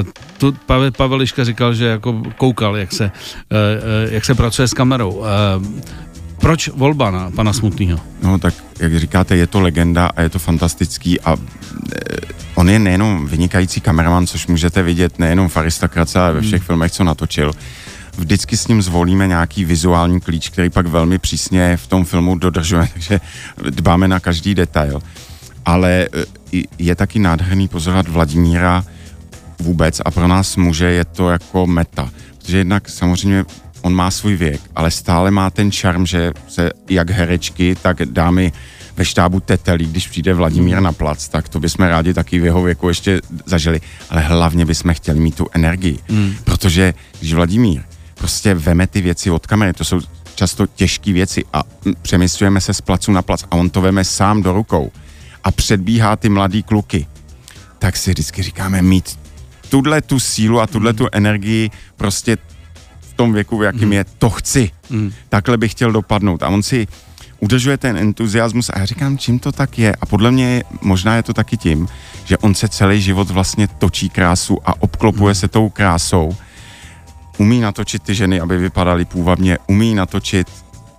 eh, 0.00 0.12
tu 0.38 0.52
Pavel, 0.66 0.90
Pavel 0.90 1.18
Liška 1.18 1.44
říkal, 1.44 1.74
že 1.74 1.86
jako 1.86 2.22
koukal, 2.36 2.76
jak 2.76 2.92
se, 2.92 3.04
eh, 3.50 4.14
jak 4.14 4.24
se 4.24 4.34
pracuje 4.34 4.68
s 4.68 4.74
kamerou. 4.74 5.24
Eh, 5.24 5.94
proč 6.44 6.68
volba 6.68 7.10
na 7.10 7.30
pana 7.30 7.52
Smutného? 7.52 8.00
No 8.22 8.38
tak, 8.38 8.54
jak 8.80 8.98
říkáte, 8.98 9.36
je 9.36 9.46
to 9.46 9.60
legenda 9.60 10.06
a 10.16 10.20
je 10.22 10.28
to 10.28 10.38
fantastický 10.38 11.20
a 11.20 11.32
e, 11.36 11.38
on 12.54 12.70
je 12.70 12.78
nejenom 12.78 13.26
vynikající 13.26 13.80
kameraman, 13.80 14.26
což 14.26 14.46
můžete 14.46 14.82
vidět 14.82 15.18
nejenom 15.18 15.48
v 15.48 15.56
Aristokrace, 15.56 16.20
ale 16.20 16.32
ve 16.32 16.40
všech 16.40 16.62
filmech, 16.62 16.92
co 16.92 17.04
natočil. 17.04 17.52
Vždycky 18.18 18.56
s 18.56 18.68
ním 18.68 18.82
zvolíme 18.82 19.26
nějaký 19.28 19.64
vizuální 19.64 20.20
klíč, 20.20 20.48
který 20.48 20.70
pak 20.70 20.86
velmi 20.86 21.18
přísně 21.18 21.76
v 21.76 21.86
tom 21.86 22.04
filmu 22.04 22.38
dodržujeme, 22.38 22.88
takže 22.92 23.20
dbáme 23.70 24.08
na 24.08 24.20
každý 24.20 24.54
detail. 24.54 25.00
Ale 25.64 25.90
e, 25.90 26.08
i- 26.52 26.64
je 26.78 26.94
taky 26.94 27.18
nádherný 27.18 27.68
pozorovat 27.68 28.08
Vladimíra 28.08 28.84
vůbec 29.58 30.00
a 30.04 30.10
pro 30.10 30.28
nás 30.28 30.56
muže 30.56 30.86
je 30.86 31.04
to 31.04 31.30
jako 31.30 31.66
meta. 31.66 32.10
Protože 32.38 32.58
jednak 32.58 32.88
samozřejmě 32.88 33.44
on 33.84 33.94
má 33.94 34.10
svůj 34.10 34.36
věk, 34.36 34.60
ale 34.76 34.90
stále 34.90 35.30
má 35.30 35.50
ten 35.50 35.72
šarm, 35.72 36.06
že 36.06 36.32
se 36.48 36.70
jak 36.90 37.10
herečky, 37.10 37.76
tak 37.82 38.02
dámy 38.04 38.52
ve 38.96 39.04
štábu 39.04 39.40
tetelí, 39.40 39.86
když 39.86 40.08
přijde 40.08 40.34
Vladimír 40.34 40.80
na 40.80 40.92
plac, 40.92 41.28
tak 41.28 41.48
to 41.48 41.60
bychom 41.60 41.86
rádi 41.86 42.14
taky 42.14 42.40
v 42.40 42.44
jeho 42.44 42.62
věku 42.62 42.88
ještě 42.88 43.20
zažili. 43.46 43.80
Ale 44.10 44.20
hlavně 44.20 44.64
bychom 44.64 44.94
chtěli 44.94 45.20
mít 45.20 45.36
tu 45.36 45.46
energii. 45.52 45.98
Mm. 46.08 46.34
Protože 46.44 46.94
když 47.18 47.34
Vladimír 47.34 47.82
prostě 48.14 48.54
veme 48.54 48.86
ty 48.86 49.00
věci 49.00 49.30
od 49.30 49.46
kamery, 49.46 49.72
to 49.72 49.84
jsou 49.84 50.00
často 50.34 50.66
těžké 50.66 51.12
věci 51.12 51.44
a 51.52 51.62
přemysťujeme 52.02 52.60
se 52.60 52.74
z 52.74 52.80
placu 52.80 53.12
na 53.12 53.22
plac 53.22 53.44
a 53.50 53.56
on 53.56 53.70
to 53.70 53.80
veme 53.80 54.04
sám 54.04 54.42
do 54.42 54.52
rukou 54.52 54.92
a 55.44 55.50
předbíhá 55.50 56.16
ty 56.16 56.28
mladý 56.28 56.62
kluky, 56.62 57.06
tak 57.78 57.96
si 57.96 58.10
vždycky 58.10 58.42
říkáme 58.42 58.82
mít 58.82 59.18
tuhle 59.68 60.02
tu 60.02 60.20
sílu 60.20 60.60
a 60.60 60.66
tuhle 60.66 60.92
tu 60.92 61.08
energii 61.12 61.70
prostě 61.96 62.36
v 63.14 63.16
tom 63.16 63.32
věku, 63.32 63.58
v 63.58 63.62
jakým 63.62 63.92
je, 63.92 64.04
to 64.18 64.30
chci. 64.30 64.70
Takhle 65.28 65.56
bych 65.56 65.70
chtěl 65.70 65.92
dopadnout. 65.92 66.42
A 66.42 66.48
on 66.48 66.62
si 66.62 66.86
udržuje 67.40 67.76
ten 67.76 67.96
entuziasmus 67.96 68.70
a 68.70 68.78
já 68.78 68.84
říkám, 68.84 69.18
čím 69.18 69.38
to 69.38 69.52
tak 69.52 69.78
je. 69.78 69.94
A 70.00 70.06
podle 70.06 70.30
mě 70.30 70.64
možná 70.82 71.16
je 71.16 71.22
to 71.22 71.32
taky 71.32 71.56
tím, 71.56 71.88
že 72.24 72.38
on 72.38 72.54
se 72.54 72.68
celý 72.68 73.00
život 73.00 73.30
vlastně 73.30 73.68
točí 73.68 74.08
krásu 74.10 74.58
a 74.64 74.82
obklopuje 74.82 75.34
se 75.34 75.48
tou 75.48 75.68
krásou. 75.68 76.36
Umí 77.38 77.60
natočit 77.60 78.02
ty 78.02 78.14
ženy, 78.14 78.40
aby 78.40 78.58
vypadaly 78.58 79.04
půvabně, 79.04 79.58
umí 79.66 79.94
natočit 79.94 80.46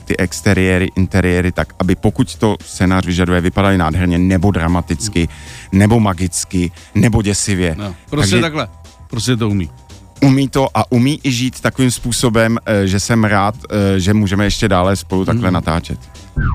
ty 0.06 0.18
exteriéry, 0.18 0.92
interiéry 0.96 1.52
tak, 1.52 1.74
aby 1.80 1.96
pokud 1.96 2.36
to 2.36 2.56
scénář 2.66 3.06
vyžaduje, 3.06 3.42
vypadaly 3.42 3.78
nádherně, 3.78 4.18
nebo 4.18 4.52
dramaticky, 4.52 5.28
nebo 5.72 6.00
magicky, 6.00 6.72
nebo 6.96 7.22
děsivě. 7.22 7.76
No, 7.78 7.96
prostě 8.10 8.32
Takže- 8.32 8.42
takhle. 8.42 8.68
Prostě 9.10 9.36
to 9.36 9.50
umí. 9.50 9.70
Umí 10.22 10.50
to 10.50 10.68
a 10.74 10.92
umí 10.92 11.20
i 11.24 11.32
žít 11.32 11.62
takovým 11.62 11.92
způsobem, 11.92 12.58
eh, 12.66 12.88
že 12.88 13.00
jsem 13.00 13.24
rád, 13.24 13.56
eh, 13.70 14.00
že 14.00 14.14
můžeme 14.14 14.46
ještě 14.46 14.68
dále 14.68 14.96
spolu 14.96 15.26
takhle 15.26 15.52
natáčet. 15.52 16.00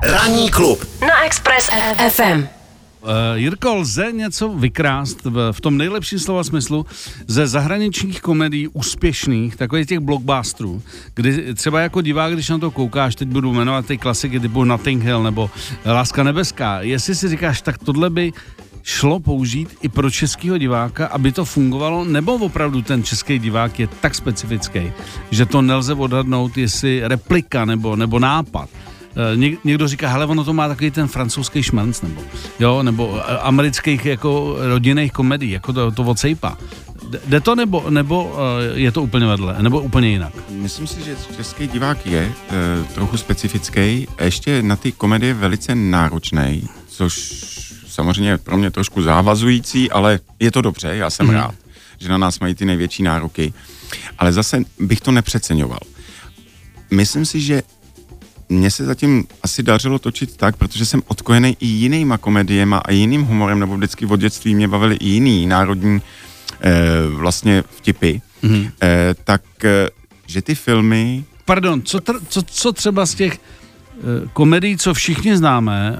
Ranní 0.03 0.49
klub 0.49 0.85
na 1.01 1.25
Express 1.25 1.69
FM. 2.09 2.47
Uh, 3.03 3.09
Jirko, 3.35 3.75
lze 3.75 4.11
něco 4.11 4.49
vykrást 4.49 5.25
v, 5.25 5.51
v 5.51 5.61
tom 5.61 5.77
nejlepším 5.77 6.19
slova 6.19 6.43
smyslu 6.43 6.85
ze 7.27 7.47
zahraničních 7.47 8.21
komedií 8.21 8.67
úspěšných, 8.67 9.55
takových 9.55 9.87
těch 9.87 9.99
blockbusterů, 9.99 10.81
kdy 11.13 11.53
třeba 11.53 11.81
jako 11.81 12.01
divák, 12.01 12.33
když 12.33 12.49
na 12.49 12.57
to 12.57 12.71
koukáš, 12.71 13.15
teď 13.15 13.27
budu 13.27 13.53
jmenovat 13.53 13.85
ty 13.85 13.97
klasiky 13.97 14.39
typu 14.39 14.63
Notting 14.63 15.03
Hill 15.03 15.23
nebo 15.23 15.49
Láska 15.85 16.23
nebeská, 16.23 16.81
jestli 16.81 17.15
si 17.15 17.29
říkáš, 17.29 17.61
tak 17.61 17.77
tohle 17.77 18.09
by 18.09 18.33
šlo 18.83 19.19
použít 19.19 19.69
i 19.81 19.89
pro 19.89 20.11
českého 20.11 20.57
diváka, 20.57 21.07
aby 21.07 21.31
to 21.31 21.45
fungovalo, 21.45 22.05
nebo 22.05 22.33
opravdu 22.33 22.81
ten 22.81 23.03
český 23.03 23.39
divák 23.39 23.79
je 23.79 23.87
tak 23.87 24.15
specifický, 24.15 24.91
že 25.31 25.45
to 25.45 25.61
nelze 25.61 25.93
odhadnout, 25.93 26.57
jestli 26.57 27.01
replika 27.03 27.65
nebo, 27.65 27.95
nebo 27.95 28.19
nápad. 28.19 28.69
Eh, 29.15 29.37
něk, 29.37 29.65
někdo 29.65 29.87
říká, 29.87 30.09
hele, 30.09 30.25
ono 30.25 30.43
to 30.43 30.53
má 30.53 30.67
takový 30.67 30.91
ten 30.91 31.07
francouzský 31.07 31.63
šmrnc, 31.63 32.01
nebo, 32.01 32.21
jo, 32.59 32.83
nebo 32.83 33.19
eh, 33.27 33.37
amerických 33.37 34.05
jako 34.05 34.57
rodinných 34.59 35.11
komedií, 35.11 35.51
jako 35.51 35.73
to, 35.73 35.91
to 35.91 36.03
od 36.03 36.19
Sejpa. 36.19 36.57
Jde- 37.27 37.41
to 37.41 37.55
nebo, 37.55 37.89
nebo 37.89 38.35
eh, 38.37 38.79
je 38.79 38.91
to 38.91 39.03
úplně 39.03 39.25
vedle, 39.25 39.55
nebo 39.61 39.81
úplně 39.81 40.09
jinak? 40.09 40.33
Myslím 40.49 40.87
si, 40.87 41.03
že 41.03 41.15
český 41.35 41.67
divák 41.67 42.05
je 42.05 42.21
e, 42.49 42.83
trochu 42.93 43.17
specifický, 43.17 44.07
ještě 44.23 44.61
na 44.61 44.75
ty 44.75 44.91
komedie 44.91 45.33
velice 45.33 45.75
náročný, 45.75 46.63
což 46.87 47.70
samozřejmě 47.91 48.37
pro 48.37 48.57
mě 48.57 48.71
trošku 48.71 49.01
závazující, 49.01 49.91
ale 49.91 50.19
je 50.39 50.51
to 50.51 50.61
dobře, 50.61 50.95
já 50.95 51.09
jsem 51.09 51.27
mm. 51.27 51.33
rád, 51.33 51.55
že 51.99 52.09
na 52.09 52.17
nás 52.17 52.39
mají 52.39 52.55
ty 52.55 52.65
největší 52.65 53.03
nároky, 53.03 53.53
ale 54.17 54.33
zase 54.33 54.63
bych 54.79 55.01
to 55.01 55.11
nepřeceňoval. 55.11 55.79
Myslím 56.91 57.25
si, 57.25 57.41
že 57.41 57.63
mně 58.49 58.71
se 58.71 58.85
zatím 58.85 59.27
asi 59.43 59.63
dařilo 59.63 59.99
točit 59.99 60.37
tak, 60.37 60.57
protože 60.57 60.85
jsem 60.85 61.01
odkojený 61.07 61.57
i 61.59 61.65
jinýma 61.65 62.17
komediema 62.17 62.77
a 62.77 62.91
jiným 62.91 63.23
humorem, 63.23 63.59
nebo 63.59 63.77
vždycky 63.77 64.05
od 64.05 64.19
dětství 64.19 64.55
mě 64.55 64.67
bavili 64.67 64.95
i 64.95 65.07
jiný 65.07 65.47
národní 65.47 66.01
eh, 66.61 66.71
vlastně 67.09 67.63
vtipy, 67.75 68.21
mm-hmm. 68.43 68.71
eh, 68.81 69.15
tak 69.23 69.41
eh, 69.65 69.89
že 70.27 70.41
ty 70.41 70.55
filmy, 70.55 71.23
Pardon, 71.45 71.81
co, 71.81 71.99
tr, 71.99 72.13
co, 72.27 72.41
co 72.43 72.71
třeba 72.71 73.05
z 73.05 73.13
těch 73.13 73.33
eh, 73.33 74.27
komedií, 74.33 74.77
co 74.77 74.93
všichni 74.93 75.37
známe, 75.37 75.95
eh, 75.95 75.99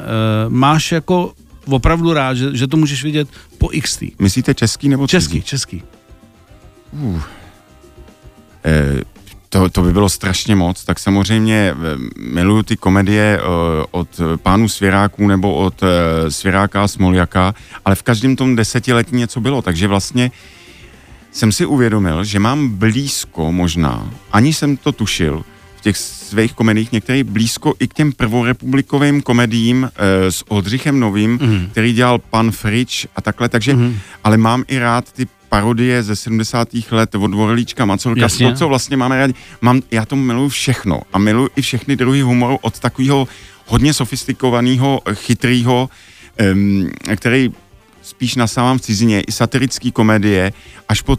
máš 0.49 0.91
jako 0.91 1.33
opravdu 1.65 2.13
rád, 2.13 2.33
že, 2.33 2.57
že 2.57 2.67
to 2.67 2.77
můžeš 2.77 3.03
vidět 3.03 3.27
po 3.57 3.69
XT? 3.81 4.03
myslíte 4.19 4.53
český 4.53 4.89
nebo 4.89 5.07
Český, 5.07 5.41
cizí? 5.41 5.43
český. 5.43 5.83
Eh, 8.65 9.01
to, 9.49 9.69
to 9.69 9.81
by 9.81 9.93
bylo 9.93 10.09
strašně 10.09 10.55
moc, 10.55 10.83
tak 10.83 10.99
samozřejmě 10.99 11.73
eh, 11.73 11.75
miluju 12.17 12.63
ty 12.63 12.77
komedie 12.77 13.39
eh, 13.39 13.45
od 13.91 14.21
pánů 14.43 14.69
Svěráků 14.69 15.27
nebo 15.27 15.53
od 15.53 15.81
Svěráka 16.29 16.83
a 16.83 16.87
Smoljaka, 16.87 17.55
ale 17.85 17.95
v 17.95 18.03
každém 18.03 18.35
tom 18.35 18.55
desetiletí 18.55 19.15
něco 19.15 19.41
bylo, 19.41 19.61
takže 19.61 19.87
vlastně 19.87 20.31
jsem 21.31 21.51
si 21.51 21.65
uvědomil, 21.65 22.23
že 22.23 22.39
mám 22.39 22.69
blízko 22.69 23.51
možná, 23.51 24.09
ani 24.31 24.53
jsem 24.53 24.77
to 24.77 24.91
tušil, 24.91 25.43
v 25.81 25.83
těch 25.83 25.97
svých 25.97 26.53
komediích 26.53 26.91
některý 26.91 27.23
blízko 27.23 27.73
i 27.79 27.87
k 27.87 27.93
těm 27.93 28.11
prvorepublikovým 28.11 29.21
komediím 29.21 29.89
e, 29.95 30.31
s 30.31 30.43
Oldřichem 30.51 30.99
Novým, 30.99 31.31
mm. 31.31 31.67
který 31.71 31.93
dělal 31.93 32.17
pan 32.19 32.51
Frič 32.51 33.07
a 33.15 33.21
takhle, 33.21 33.49
takže, 33.49 33.73
mm. 33.73 33.97
ale 34.23 34.37
mám 34.37 34.63
i 34.67 34.79
rád 34.79 35.11
ty 35.11 35.27
parodie 35.49 36.03
ze 36.03 36.15
70. 36.15 36.67
let 36.91 37.15
od 37.15 37.33
Vorlíčka, 37.33 37.85
Macolka, 37.85 38.27
to, 38.29 38.53
co 38.53 38.67
vlastně 38.67 38.97
máme 38.97 39.17
rádi. 39.17 39.33
Mám, 39.61 39.81
já 39.91 40.05
to 40.05 40.15
miluji 40.15 40.49
všechno 40.49 41.01
a 41.13 41.19
miluji 41.19 41.49
i 41.55 41.61
všechny 41.61 41.95
druhy 41.95 42.21
humoru 42.21 42.59
od 42.61 42.79
takového 42.79 43.27
hodně 43.65 43.93
sofistikovaného, 43.93 45.01
chytrého, 45.13 45.89
um, 46.53 46.89
který 47.15 47.49
spíš 48.01 48.35
nasávám 48.35 48.77
v 48.77 48.81
cizině, 48.81 49.21
i 49.21 49.31
satirický 49.31 49.91
komedie, 49.91 50.53
až 50.89 51.01
po 51.01 51.17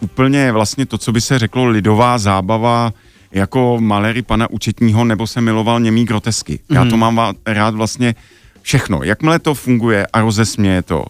úplně 0.00 0.52
vlastně 0.52 0.86
to, 0.86 0.98
co 0.98 1.12
by 1.12 1.20
se 1.20 1.38
řeklo 1.38 1.64
lidová 1.64 2.18
zábava, 2.18 2.92
jako 3.34 3.76
malery 3.80 4.22
pana 4.22 4.50
účetního, 4.50 5.04
nebo 5.04 5.26
se 5.26 5.40
miloval 5.40 5.80
němý 5.80 6.04
grotesky. 6.04 6.58
Mm. 6.68 6.76
Já 6.76 6.84
to 6.84 6.96
mhm. 6.96 7.00
mám 7.00 7.34
rád 7.46 7.74
vlastně 7.74 8.14
všechno. 8.62 9.02
Jakmile 9.02 9.38
to 9.38 9.54
funguje 9.54 10.06
a 10.12 10.20
rozesměje 10.20 10.82
to, 10.82 11.04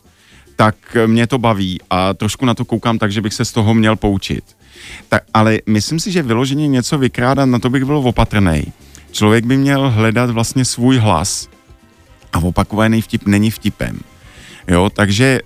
tak 0.56 0.76
mě 1.06 1.26
to 1.26 1.38
baví 1.38 1.80
a 1.90 2.14
trošku 2.14 2.46
na 2.46 2.54
to 2.54 2.64
koukám 2.64 2.98
tak, 2.98 3.12
že 3.12 3.20
bych 3.20 3.34
se 3.34 3.44
z 3.44 3.52
toho 3.52 3.74
měl 3.74 3.96
poučit. 3.96 4.44
Tak, 5.08 5.22
ale 5.34 5.58
myslím 5.66 6.00
si, 6.00 6.12
že 6.12 6.22
vyloženě 6.22 6.68
něco 6.68 6.98
vykrádat, 6.98 7.48
na 7.48 7.58
to 7.58 7.70
bych 7.70 7.84
byl 7.84 7.96
opatrný. 7.96 8.72
Člověk 9.12 9.44
by 9.44 9.56
měl 9.56 9.90
hledat 9.90 10.30
vlastně 10.30 10.64
svůj 10.64 10.98
hlas 10.98 11.48
a 12.32 12.38
opakovaný 12.38 13.02
vtip 13.02 13.26
není 13.26 13.50
vtipem. 13.50 14.00
Jo, 14.68 14.90
takže 14.90 15.40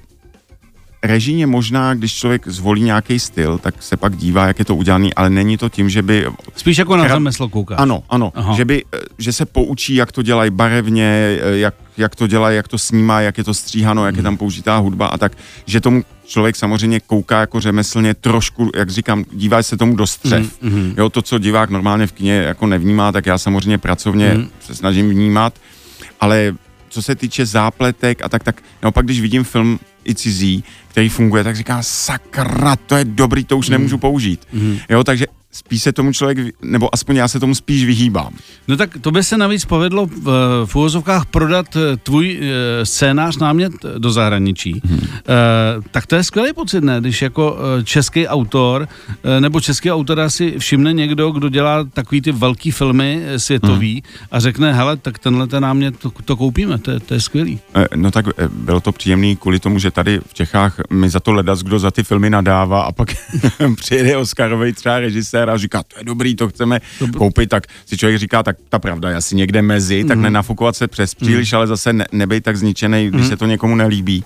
režijně 1.02 1.46
možná, 1.46 1.94
když 1.94 2.14
člověk 2.14 2.48
zvolí 2.48 2.82
nějaký 2.82 3.18
styl, 3.18 3.58
tak 3.58 3.82
se 3.82 3.96
pak 3.96 4.16
dívá, 4.16 4.46
jak 4.46 4.58
je 4.58 4.64
to 4.64 4.76
udělané, 4.76 5.08
ale 5.16 5.30
není 5.30 5.56
to 5.56 5.68
tím, 5.68 5.88
že 5.88 6.02
by... 6.02 6.26
Spíš 6.56 6.78
jako 6.78 6.96
na 6.96 7.08
zamysl 7.08 7.48
kouká. 7.48 7.76
Ano, 7.76 8.02
ano, 8.08 8.32
že, 8.56 8.64
by, 8.64 8.84
že 9.18 9.32
se 9.32 9.46
poučí, 9.46 9.94
jak 9.94 10.12
to 10.12 10.22
dělají 10.22 10.50
barevně, 10.50 11.38
jak, 11.52 11.74
jak 11.96 12.16
to 12.16 12.26
dělají, 12.26 12.56
jak 12.56 12.68
to 12.68 12.78
snímá, 12.78 13.20
jak 13.20 13.38
je 13.38 13.44
to 13.44 13.54
stříhano, 13.54 14.06
jak 14.06 14.16
je 14.16 14.22
tam 14.22 14.36
použitá 14.36 14.76
hudba 14.76 15.06
a 15.06 15.18
tak, 15.18 15.32
že 15.66 15.80
tomu 15.80 16.04
člověk 16.26 16.56
samozřejmě 16.56 17.00
kouká 17.00 17.40
jako 17.40 17.60
řemeslně 17.60 18.14
trošku, 18.14 18.70
jak 18.76 18.90
říkám, 18.90 19.24
dívá 19.32 19.62
se 19.62 19.76
tomu 19.76 19.96
do 19.96 20.06
střev. 20.06 20.62
Mm, 20.62 20.70
mm. 20.70 20.94
Jo, 20.96 21.10
to, 21.10 21.22
co 21.22 21.38
divák 21.38 21.70
normálně 21.70 22.06
v 22.06 22.12
kině 22.12 22.34
jako 22.34 22.66
nevnímá, 22.66 23.12
tak 23.12 23.26
já 23.26 23.38
samozřejmě 23.38 23.78
pracovně 23.78 24.34
mm. 24.34 24.48
se 24.60 24.74
snažím 24.74 25.10
vnímat, 25.10 25.54
ale 26.20 26.54
co 26.88 27.02
se 27.02 27.14
týče 27.14 27.46
zápletek 27.46 28.22
a 28.24 28.28
tak, 28.28 28.44
tak 28.44 28.62
naopak, 28.82 29.04
když 29.04 29.20
vidím 29.20 29.44
film 29.44 29.80
i 30.04 30.14
cizí, 30.14 30.64
který 30.88 31.08
funguje, 31.08 31.44
tak 31.44 31.56
říká, 31.56 31.82
sakra, 31.82 32.76
to 32.76 32.96
je 32.96 33.04
dobrý, 33.04 33.44
to 33.44 33.58
už 33.58 33.68
mm. 33.68 33.72
nemůžu 33.72 33.98
použít. 33.98 34.48
Mm. 34.52 34.78
Jo, 34.88 35.04
takže 35.04 35.26
spíš 35.58 35.82
se 35.82 35.92
tomu 35.92 36.12
člověk, 36.12 36.38
nebo 36.62 36.94
aspoň 36.94 37.16
já 37.16 37.28
se 37.28 37.40
tomu 37.40 37.54
spíš 37.54 37.84
vyhýbám. 37.84 38.32
No 38.68 38.76
tak 38.76 38.98
to 39.00 39.10
by 39.10 39.24
se 39.24 39.38
navíc 39.38 39.64
povedlo 39.64 40.06
v, 40.06 40.24
v 40.66 40.76
úvozovkách 40.76 41.26
prodat 41.26 41.76
eh, 41.76 41.96
tvůj 41.96 42.40
e, 42.40 42.86
scénář 42.86 43.36
námět 43.36 43.72
do 43.98 44.10
zahraničí. 44.10 44.82
Hmm. 44.84 44.98
E, 44.98 45.10
tak 45.90 46.06
to 46.06 46.14
je 46.14 46.24
skvělý 46.24 46.52
pocit, 46.52 46.84
ne? 46.84 46.96
Když 47.00 47.22
jako 47.22 47.58
český 47.84 48.28
autor, 48.28 48.88
e, 49.24 49.40
nebo 49.40 49.60
český 49.60 49.90
autor 49.92 50.20
asi 50.20 50.58
všimne 50.58 50.92
někdo, 50.92 51.30
kdo 51.30 51.48
dělá 51.48 51.84
takový 51.84 52.20
ty 52.20 52.32
velký 52.32 52.70
filmy 52.70 53.22
světový 53.36 53.92
hmm. 53.92 54.26
a 54.30 54.40
řekne, 54.40 54.72
hele, 54.72 54.96
tak 54.96 55.18
tenhle 55.18 55.46
ten 55.46 55.62
námět, 55.62 55.98
to, 55.98 56.10
to 56.24 56.36
koupíme, 56.36 56.78
to 56.78 56.90
je, 56.90 57.00
to 57.00 57.14
je 57.14 57.20
skvělý. 57.20 57.60
E, 57.74 57.96
no 57.96 58.10
tak 58.10 58.26
bylo 58.52 58.80
to 58.80 58.92
příjemný 58.92 59.36
kvůli 59.36 59.60
tomu, 59.60 59.78
že 59.78 59.90
tady 59.90 60.20
v 60.26 60.34
Čechách 60.34 60.80
mi 60.90 61.10
za 61.10 61.20
to 61.20 61.32
ledas, 61.32 61.62
kdo 61.62 61.78
za 61.78 61.90
ty 61.90 62.02
filmy 62.02 62.30
nadává 62.30 62.82
a 62.82 62.92
pak 62.92 63.08
přijede 63.76 64.16
Oscarový 64.16 64.72
třeba 64.72 64.98
režisér 64.98 65.47
a 65.52 65.56
říká, 65.56 65.82
to 65.82 65.98
je 65.98 66.04
dobrý, 66.04 66.36
to 66.36 66.48
chceme 66.48 66.80
to 66.98 67.06
koupit, 67.06 67.50
tak 67.50 67.66
si 67.86 67.96
člověk 67.96 68.18
říká, 68.18 68.42
tak 68.42 68.56
ta 68.68 68.78
pravda 68.78 69.10
je 69.10 69.16
asi 69.16 69.36
někde 69.36 69.62
mezi, 69.62 70.02
mm. 70.02 70.08
tak 70.08 70.16
mhm. 70.16 70.22
nenafukovat 70.22 70.76
se 70.76 70.88
přes 70.88 71.14
příliš, 71.14 71.52
mm. 71.52 71.56
ale 71.56 71.66
zase 71.66 71.92
ne, 71.92 72.06
nebej 72.12 72.40
tak 72.40 72.56
zničený, 72.56 73.08
když 73.08 73.22
mm. 73.22 73.28
se 73.28 73.36
to 73.36 73.46
někomu 73.46 73.74
nelíbí. 73.74 74.24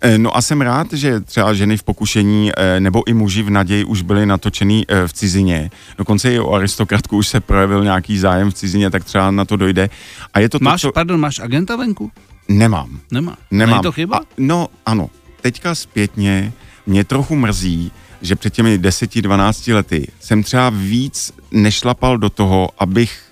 Eh, 0.00 0.18
no 0.18 0.36
a 0.36 0.42
jsem 0.42 0.60
rád, 0.60 0.92
že 0.92 1.20
třeba 1.20 1.54
ženy 1.54 1.76
v 1.76 1.82
pokušení 1.82 2.50
eh, 2.56 2.80
nebo 2.80 3.08
i 3.08 3.14
muži 3.14 3.42
v 3.42 3.50
naději 3.50 3.84
už 3.84 4.02
byli 4.02 4.26
natočený 4.26 4.84
eh, 4.88 5.08
v 5.08 5.12
cizině. 5.12 5.70
Dokonce 5.98 6.34
i 6.34 6.38
o 6.38 6.52
aristokratku 6.52 7.16
už 7.16 7.28
se 7.28 7.40
projevil 7.40 7.84
nějaký 7.84 8.18
zájem 8.18 8.50
v 8.50 8.54
cizině, 8.54 8.90
tak 8.90 9.04
třeba 9.04 9.30
na 9.30 9.44
to 9.44 9.56
dojde. 9.56 9.90
A 10.34 10.40
je 10.40 10.48
to 10.48 10.58
máš, 10.60 10.82
to, 10.82 10.88
co... 10.88 10.92
pardon, 10.92 11.20
máš 11.20 11.38
agenta 11.38 11.76
venku? 11.76 12.12
Nemám. 12.48 13.00
Nemá. 13.10 13.36
Nemám. 13.50 13.70
Není 13.70 13.82
to 13.82 13.92
chyba? 13.92 14.16
A, 14.16 14.20
no 14.38 14.68
ano. 14.86 15.10
Teďka 15.40 15.74
zpětně 15.74 16.52
mě 16.86 17.04
trochu 17.04 17.36
mrzí, 17.36 17.92
že 18.26 18.36
před 18.36 18.52
těmi 18.52 18.78
10-12 18.78 19.74
lety 19.74 20.08
jsem 20.20 20.42
třeba 20.42 20.70
víc 20.70 21.32
nešlapal 21.50 22.18
do 22.18 22.30
toho, 22.30 22.68
abych 22.78 23.22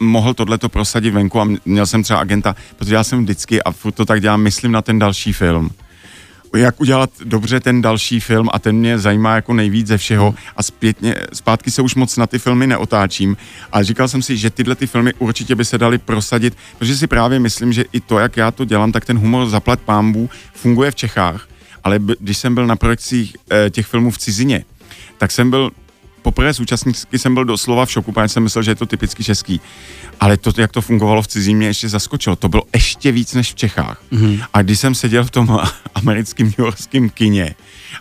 mohl 0.00 0.34
tohleto 0.34 0.68
prosadit 0.68 1.10
venku 1.10 1.40
a 1.40 1.48
měl 1.64 1.86
jsem 1.86 2.02
třeba 2.02 2.18
agenta, 2.18 2.56
protože 2.76 2.94
já 2.94 3.04
jsem 3.04 3.22
vždycky, 3.24 3.62
a 3.62 3.72
furt 3.72 3.92
to 3.92 4.04
tak 4.04 4.20
dělám, 4.20 4.40
myslím 4.40 4.72
na 4.72 4.82
ten 4.82 4.98
další 4.98 5.32
film. 5.32 5.70
Jak 6.56 6.80
udělat 6.80 7.10
dobře 7.24 7.60
ten 7.60 7.82
další 7.82 8.20
film 8.20 8.48
a 8.52 8.58
ten 8.58 8.76
mě 8.76 8.98
zajímá 8.98 9.34
jako 9.34 9.54
nejvíc 9.54 9.86
ze 9.86 9.98
všeho 9.98 10.34
a 10.56 10.62
zpětně, 10.62 11.14
zpátky 11.32 11.70
se 11.70 11.82
už 11.82 11.94
moc 11.94 12.16
na 12.16 12.26
ty 12.26 12.38
filmy 12.38 12.66
neotáčím, 12.66 13.36
ale 13.72 13.84
říkal 13.84 14.08
jsem 14.08 14.22
si, 14.22 14.36
že 14.36 14.50
tyhle 14.50 14.74
ty 14.74 14.86
filmy 14.86 15.12
určitě 15.18 15.54
by 15.54 15.64
se 15.64 15.78
daly 15.78 15.98
prosadit, 15.98 16.56
protože 16.78 16.96
si 16.96 17.06
právě 17.06 17.38
myslím, 17.38 17.72
že 17.72 17.84
i 17.92 18.00
to, 18.00 18.18
jak 18.18 18.36
já 18.36 18.50
to 18.50 18.64
dělám, 18.64 18.92
tak 18.92 19.04
ten 19.04 19.18
humor 19.18 19.48
zaplat 19.48 19.80
pámbu 19.80 20.30
funguje 20.54 20.90
v 20.90 20.94
Čechách 20.94 21.48
ale 21.84 21.98
když 22.18 22.38
jsem 22.38 22.54
byl 22.54 22.66
na 22.66 22.76
projekcích 22.76 23.36
e, 23.52 23.70
těch 23.70 23.86
filmů 23.86 24.10
v 24.10 24.18
cizině, 24.18 24.64
tak 25.18 25.30
jsem 25.30 25.50
byl 25.50 25.70
poprvé 26.24 26.52
účastníky 26.60 27.18
jsem 27.18 27.34
byl 27.34 27.44
doslova 27.44 27.86
v 27.86 27.90
šoku, 27.90 28.12
protože 28.12 28.28
jsem 28.28 28.42
myslel, 28.42 28.62
že 28.62 28.70
je 28.70 28.74
to 28.74 28.86
typicky 28.86 29.24
český. 29.24 29.60
Ale 30.20 30.36
to, 30.36 30.50
jak 30.56 30.72
to 30.72 30.80
fungovalo 30.80 31.22
v 31.22 31.28
cizí, 31.28 31.54
mě 31.54 31.66
ještě 31.66 31.88
zaskočilo. 31.88 32.36
To 32.36 32.48
bylo 32.48 32.62
ještě 32.74 33.12
víc 33.12 33.34
než 33.34 33.52
v 33.52 33.54
Čechách. 33.54 34.02
Mm-hmm. 34.12 34.44
A 34.52 34.62
když 34.62 34.80
jsem 34.80 34.94
seděl 34.94 35.24
v 35.24 35.30
tom 35.30 35.58
americkém 35.94 36.52
Yorkském 36.58 37.10
kině 37.18 37.54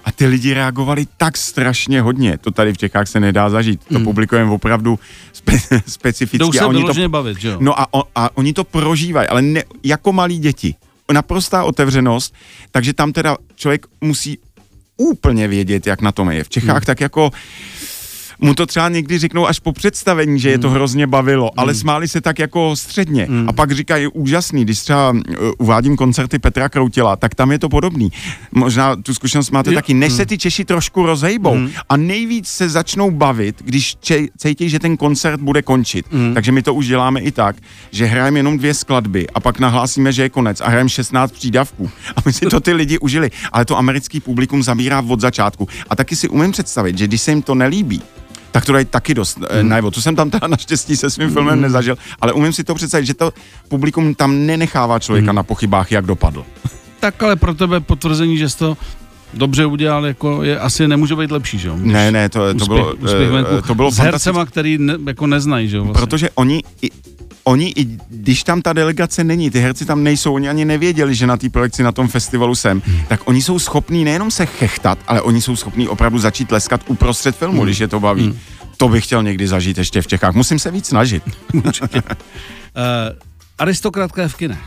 a 0.05 0.11
ty 0.11 0.25
lidi 0.25 0.53
reagovali 0.53 1.05
tak 1.17 1.37
strašně 1.37 2.01
hodně, 2.01 2.37
to 2.37 2.51
tady 2.51 2.73
v 2.73 2.77
Čechách 2.77 3.07
se 3.07 3.19
nedá 3.19 3.49
zažít. 3.49 3.81
Mm. 3.81 3.87
To 3.87 3.99
mhm. 3.99 4.03
publikujeme 4.03 4.51
opravdu 4.51 4.99
spe- 5.35 5.81
specificky. 5.87 6.39
To 6.39 6.47
už 6.47 6.57
se 6.57 6.63
a 6.63 6.67
oni 6.67 6.83
to, 6.83 7.09
bavit, 7.09 7.39
že 7.39 7.47
jo? 7.47 7.57
No 7.59 7.79
a, 7.79 7.87
a 8.15 8.37
oni 8.37 8.53
to 8.53 8.63
prožívají, 8.63 9.27
ale 9.27 9.41
ne, 9.41 9.63
jako 9.83 10.13
malí 10.13 10.39
děti 10.39 10.75
naprostá 11.11 11.63
otevřenost, 11.63 12.35
takže 12.71 12.93
tam 12.93 13.13
teda 13.13 13.37
člověk 13.55 13.85
musí 14.01 14.39
úplně 14.97 15.47
vědět, 15.47 15.87
jak 15.87 16.01
na 16.01 16.11
tom 16.11 16.31
je. 16.31 16.43
V 16.43 16.49
Čechách 16.49 16.75
hmm. 16.75 16.85
tak 16.85 17.01
jako 17.01 17.31
mu 18.39 18.53
to 18.53 18.65
třeba 18.65 18.89
někdy 18.89 19.19
řeknou 19.19 19.47
až 19.47 19.59
po 19.59 19.73
představení, 19.73 20.39
že 20.39 20.49
je 20.49 20.57
to 20.57 20.67
hmm. 20.67 20.75
hrozně 20.75 21.07
bavilo, 21.07 21.59
ale 21.59 21.71
hmm. 21.71 21.79
smáli 21.79 22.07
se 22.07 22.21
tak 22.21 22.39
jako 22.39 22.75
středně. 22.75 23.25
Hmm. 23.25 23.49
A 23.49 23.53
pak 23.53 23.71
říkají 23.71 24.07
úžasný, 24.07 24.65
když 24.65 24.79
třeba 24.79 25.11
uh, 25.11 25.19
uvádím 25.57 25.95
koncerty 25.95 26.39
Petra 26.39 26.69
Kroutila, 26.69 27.15
tak 27.15 27.35
tam 27.35 27.51
je 27.51 27.59
to 27.59 27.69
podobný. 27.69 28.11
Možná 28.51 28.95
tu 28.95 29.13
zkušenost 29.13 29.51
máte 29.51 29.69
je, 29.69 29.75
taky, 29.75 29.93
než 29.93 30.09
hmm. 30.09 30.17
se 30.17 30.25
ty 30.25 30.37
Češi 30.37 30.65
trošku 30.65 31.05
rozejbou 31.05 31.53
hmm. 31.53 31.69
a 31.89 31.97
nejvíc 31.97 32.47
se 32.47 32.69
začnou 32.69 33.11
bavit, 33.11 33.61
když 33.65 33.95
če- 33.95 34.27
cítí, 34.37 34.69
že 34.69 34.79
ten 34.79 34.97
koncert 34.97 35.41
bude 35.41 35.61
končit. 35.61 36.05
Hmm. 36.11 36.33
Takže 36.33 36.51
my 36.51 36.61
to 36.61 36.73
už 36.73 36.87
děláme 36.87 37.19
i 37.19 37.31
tak, 37.31 37.55
že 37.91 38.05
hrajeme 38.05 38.39
jenom 38.39 38.57
dvě 38.57 38.73
skladby 38.73 39.27
a 39.29 39.39
pak 39.39 39.59
nahlásíme, 39.59 40.13
že 40.13 40.21
je 40.21 40.29
konec 40.29 40.61
a 40.61 40.69
hrajeme 40.69 40.89
16 40.89 41.31
přídavků. 41.31 41.89
A 42.15 42.21
my 42.25 42.33
si 42.33 42.45
to 42.45 42.59
ty 42.59 42.73
lidi 42.73 42.99
užili. 42.99 43.31
Ale 43.51 43.65
to 43.65 43.77
americký 43.77 44.19
publikum 44.19 44.63
zabírá 44.63 45.03
od 45.07 45.21
začátku. 45.21 45.67
A 45.89 45.95
taky 45.95 46.15
si 46.15 46.29
umím 46.29 46.51
představit, 46.51 46.97
že 46.97 47.07
když 47.07 47.21
se 47.21 47.31
jim 47.31 47.41
to 47.41 47.55
nelíbí, 47.55 48.01
tak 48.53 48.65
to 48.65 48.71
dají 48.71 48.85
taky 48.85 49.13
dost 49.13 49.37
eh, 49.49 49.59
hmm. 49.59 49.69
najevo. 49.69 49.91
To 49.91 50.01
jsem 50.01 50.15
tam 50.15 50.29
teda 50.29 50.47
naštěstí 50.47 50.97
se 50.97 51.09
svým 51.09 51.29
filmem 51.29 51.53
hmm. 51.53 51.61
nezažil, 51.61 51.97
ale 52.21 52.33
umím 52.33 52.53
si 52.53 52.63
to 52.63 52.75
představit, 52.75 53.05
že 53.05 53.13
to 53.13 53.33
publikum 53.67 54.15
tam 54.15 54.45
nenechává 54.45 54.99
člověka 54.99 55.31
hmm. 55.31 55.35
na 55.35 55.43
pochybách, 55.43 55.91
jak 55.91 56.05
dopadl. 56.05 56.45
Tak 56.99 57.23
ale 57.23 57.35
pro 57.35 57.53
tebe 57.53 57.79
potvrzení, 57.79 58.37
že 58.37 58.49
jsi 58.49 58.57
to 58.57 58.77
dobře 59.33 59.65
udělal, 59.65 60.05
jako 60.05 60.43
je, 60.43 60.59
asi 60.59 60.87
nemůže 60.87 61.15
být 61.15 61.31
lepší, 61.31 61.59
že 61.59 61.67
jo? 61.67 61.75
Ne, 61.77 62.11
ne, 62.11 62.29
to, 62.29 62.39
to 62.39 62.55
úspěch, 62.55 62.67
bylo, 62.67 62.93
úspěch 62.93 63.29
venku, 63.29 63.61
to 63.67 63.75
bylo 63.75 63.91
s 63.91 63.97
hercema, 63.97 64.45
který 64.45 64.77
ne, 64.77 64.97
jako 65.07 65.27
neznají, 65.27 65.69
že 65.69 65.77
jo? 65.77 65.83
Vlastně. 65.83 66.01
Protože 66.01 66.29
oni, 66.35 66.63
i, 66.81 66.89
oni, 67.43 67.73
i 67.75 67.85
když 68.09 68.43
tam 68.43 68.61
ta 68.61 68.73
delegace 68.73 69.23
není, 69.23 69.51
ty 69.51 69.59
herci 69.59 69.85
tam 69.85 70.03
nejsou, 70.03 70.33
oni 70.33 70.49
ani 70.49 70.65
nevěděli, 70.65 71.15
že 71.15 71.27
na 71.27 71.37
té 71.37 71.49
projekci 71.49 71.83
na 71.83 71.91
tom 71.91 72.07
festivalu 72.07 72.55
jsem, 72.55 72.81
hmm. 72.85 73.01
tak 73.07 73.27
oni 73.27 73.41
jsou 73.41 73.59
schopní 73.59 74.03
nejenom 74.03 74.31
se 74.31 74.45
chechtat, 74.45 74.99
ale 75.07 75.21
oni 75.21 75.41
jsou 75.41 75.55
schopní 75.55 75.87
opravdu 75.87 76.19
začít 76.19 76.51
leskat 76.51 76.81
uprostřed 76.87 77.35
filmu, 77.35 77.57
hmm. 77.57 77.65
když 77.65 77.79
je 77.79 77.87
to 77.87 77.99
baví. 77.99 78.23
Hmm. 78.23 78.39
To 78.77 78.89
bych 78.89 79.05
chtěl 79.05 79.23
někdy 79.23 79.47
zažít 79.47 79.77
ještě 79.77 80.01
v 80.01 80.07
Čechách. 80.07 80.33
Musím 80.33 80.59
se 80.59 80.71
víc 80.71 80.85
snažit. 80.85 81.23
uh, 81.53 81.61
aristokratka 83.59 84.27
v 84.27 84.35
kinech. 84.35 84.59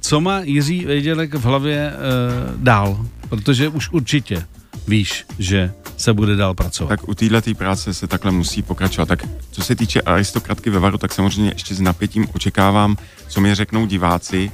Co 0.00 0.20
má 0.20 0.40
Jiří 0.40 0.84
Vejdělek 0.84 1.34
v 1.34 1.44
hlavě 1.44 1.92
uh, 1.92 2.62
dál? 2.62 3.06
Protože 3.28 3.68
už 3.68 3.90
určitě 3.90 4.46
víš, 4.90 5.24
že 5.38 5.72
se 5.96 6.12
bude 6.12 6.36
dál 6.36 6.54
pracovat. 6.54 6.88
Tak 6.88 7.08
u 7.08 7.14
této 7.14 7.54
práce 7.54 7.94
se 7.94 8.06
takhle 8.06 8.30
musí 8.32 8.62
pokračovat. 8.62 9.08
Tak 9.08 9.24
co 9.50 9.62
se 9.62 9.76
týče 9.76 10.00
aristokratky 10.00 10.70
ve 10.70 10.78
Varu, 10.78 10.98
tak 10.98 11.12
samozřejmě 11.12 11.50
ještě 11.54 11.74
s 11.74 11.80
napětím 11.80 12.26
očekávám, 12.34 12.96
co 13.28 13.40
mi 13.40 13.54
řeknou 13.54 13.86
diváci, 13.86 14.52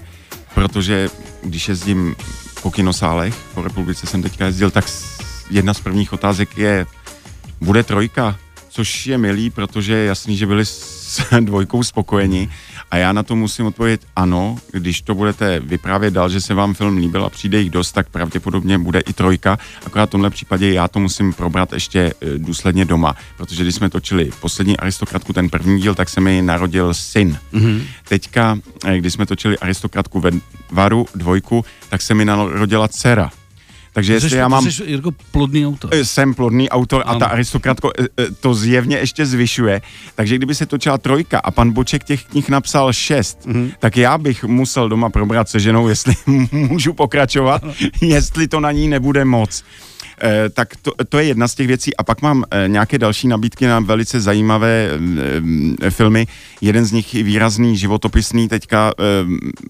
protože 0.55 1.09
když 1.43 1.69
jezdím 1.69 2.17
po 2.63 2.71
kinosálech, 2.71 3.35
po 3.55 3.63
republice 3.63 4.07
jsem 4.07 4.23
teďka 4.23 4.47
jezdil, 4.47 4.71
tak 4.71 4.85
jedna 5.51 5.75
z 5.75 5.81
prvních 5.81 6.13
otázek 6.13 6.59
je, 6.59 6.87
bude 7.61 7.83
trojka? 7.83 8.37
Což 8.69 9.07
je 9.07 9.19
milý, 9.19 9.51
protože 9.51 9.93
je 9.95 10.07
jasný, 10.07 10.37
že 10.37 10.47
byli 10.47 10.65
s 11.07 11.41
dvojkou 11.41 11.83
spokojeni 11.83 12.49
a 12.91 12.97
já 12.97 13.13
na 13.13 13.23
to 13.23 13.37
musím 13.37 13.67
odpovědět 13.67 14.07
ano, 14.17 14.57
když 14.73 15.03
to 15.03 15.15
budete 15.15 15.61
vyprávět 15.61 16.15
dál, 16.15 16.29
že 16.29 16.41
se 16.41 16.55
vám 16.55 16.75
film 16.75 16.97
líbil 16.97 17.25
a 17.25 17.31
přijde 17.31 17.61
jich 17.61 17.71
dost, 17.71 17.93
tak 17.93 18.09
pravděpodobně 18.09 18.79
bude 18.79 19.01
i 19.01 19.13
trojka, 19.13 19.59
akorát 19.87 20.07
v 20.07 20.11
tomhle 20.11 20.31
případě 20.31 20.73
já 20.73 20.89
to 20.89 21.01
musím 21.01 21.33
probrat 21.33 21.73
ještě 21.73 22.01
e, 22.01 22.13
důsledně 22.39 22.85
doma, 22.85 23.17
protože 23.37 23.63
když 23.63 23.75
jsme 23.75 23.91
točili 23.91 24.31
poslední 24.41 24.77
aristokratku, 24.77 25.33
ten 25.33 25.49
první 25.49 25.81
díl, 25.81 25.95
tak 25.95 26.09
se 26.09 26.21
mi 26.21 26.43
narodil 26.43 26.95
syn. 26.95 27.39
Mm-hmm. 27.53 27.83
Teďka, 28.09 28.59
e, 28.85 28.99
když 28.99 29.13
jsme 29.13 29.27
točili 29.27 29.59
aristokratku 29.59 30.21
ve 30.21 30.31
Varu 30.71 31.07
dvojku, 31.15 31.65
tak 31.89 32.03
se 32.03 32.15
mi 32.15 32.25
narodila 32.25 32.89
dcera. 32.89 33.31
Takže 33.97 34.13
jestli 34.13 34.31
jsi, 34.31 34.37
já 34.37 34.49
mám... 34.49 34.71
Jsi 34.71 34.85
Jirko 34.85 35.11
plodný 35.31 35.67
autor. 35.67 35.91
Eh, 35.95 36.05
jsem 36.05 36.35
plodný 36.35 36.71
autor 36.71 37.03
ano. 37.07 37.17
a 37.17 37.19
ta 37.19 37.27
aristokratko 37.27 37.91
eh, 37.99 38.07
eh, 38.19 38.27
to 38.41 38.55
zjevně 38.55 38.97
ještě 38.97 39.27
zvyšuje. 39.27 39.83
Takže 40.15 40.37
kdyby 40.37 40.55
se 40.55 40.67
točila 40.67 40.99
trojka 40.99 41.39
a 41.39 41.51
pan 41.51 41.71
Boček 41.71 42.05
těch 42.05 42.25
knih 42.25 42.49
napsal 42.49 42.93
šest, 42.93 43.47
mm-hmm. 43.47 43.73
tak 43.79 43.97
já 43.97 44.19
bych 44.19 44.45
musel 44.45 44.89
doma 44.89 45.11
probrat 45.11 45.49
se 45.49 45.61
ženou, 45.61 45.89
jestli 45.95 46.15
můžu 46.53 46.93
pokračovat, 46.93 47.63
ano. 47.65 47.73
jestli 48.01 48.49
to 48.49 48.61
na 48.61 48.73
ní 48.73 48.89
nebude 48.89 49.25
moc. 49.25 49.65
Eh, 50.23 50.49
tak 50.49 50.77
to, 50.77 50.93
to 51.09 51.19
je 51.19 51.25
jedna 51.25 51.49
z 51.49 51.55
těch 51.55 51.67
věcí. 51.67 51.97
A 51.97 52.03
pak 52.03 52.23
mám 52.23 52.45
eh, 52.51 52.69
nějaké 52.69 52.99
další 52.99 53.29
nabídky 53.29 53.67
na 53.67 53.81
velice 53.81 54.21
zajímavé 54.21 54.91
eh, 55.83 55.91
filmy. 55.91 56.27
Jeden 56.61 56.85
z 56.85 56.93
nich 56.93 57.15
je 57.15 57.23
výrazný, 57.23 57.77
životopisný, 57.77 58.49
teďka 58.49 58.93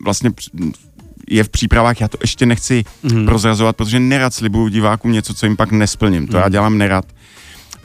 vlastně 0.05 0.31
je 1.27 1.45
v 1.45 1.49
přípravách, 1.49 2.01
já 2.01 2.09
to 2.09 2.19
ještě 2.21 2.47
nechci 2.47 2.85
mm. 3.03 3.27
prozrazovat, 3.27 3.77
protože 3.77 4.01
nerad 4.01 4.35
slibuju 4.35 4.69
divákům 4.69 5.13
něco, 5.13 5.35
co 5.35 5.47
jim 5.47 5.57
pak 5.57 5.71
nesplním. 5.71 6.27
To 6.27 6.37
mm. 6.37 6.43
já 6.43 6.49
dělám 6.49 6.79
nerad 6.79 7.05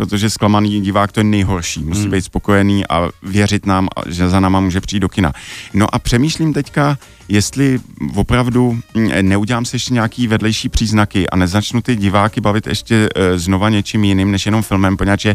protože 0.02 0.30
zklamaný 0.30 0.82
divák 0.82 1.12
to 1.12 1.20
je 1.20 1.24
nejhorší. 1.24 1.84
Musí 1.84 2.02
hmm. 2.02 2.12
být 2.12 2.26
spokojený 2.26 2.88
a 2.88 3.10
věřit 3.24 3.66
nám, 3.66 3.88
že 4.06 4.30
za 4.30 4.40
náma 4.40 4.60
může 4.60 4.82
přijít 4.82 5.00
do 5.00 5.10
kina. 5.10 5.34
No 5.74 5.96
a 5.96 6.00
přemýšlím 6.00 6.54
teďka, 6.54 6.98
jestli 7.32 7.80
opravdu 8.16 8.80
mm, 8.94 9.10
neudělám 9.22 9.66
si 9.66 9.76
ještě 9.76 9.94
nějaký 9.94 10.28
vedlejší 10.28 10.70
příznaky 10.70 11.30
a 11.30 11.36
nezačnu 11.36 11.82
ty 11.82 11.96
diváky 11.96 12.42
bavit 12.42 12.68
ještě 12.68 13.10
e, 13.16 13.40
znova 13.40 13.70
něčím 13.70 14.04
jiným, 14.04 14.32
než 14.32 14.46
jenom 14.46 14.62
filmem, 14.62 14.98
poněvadž 14.98 15.26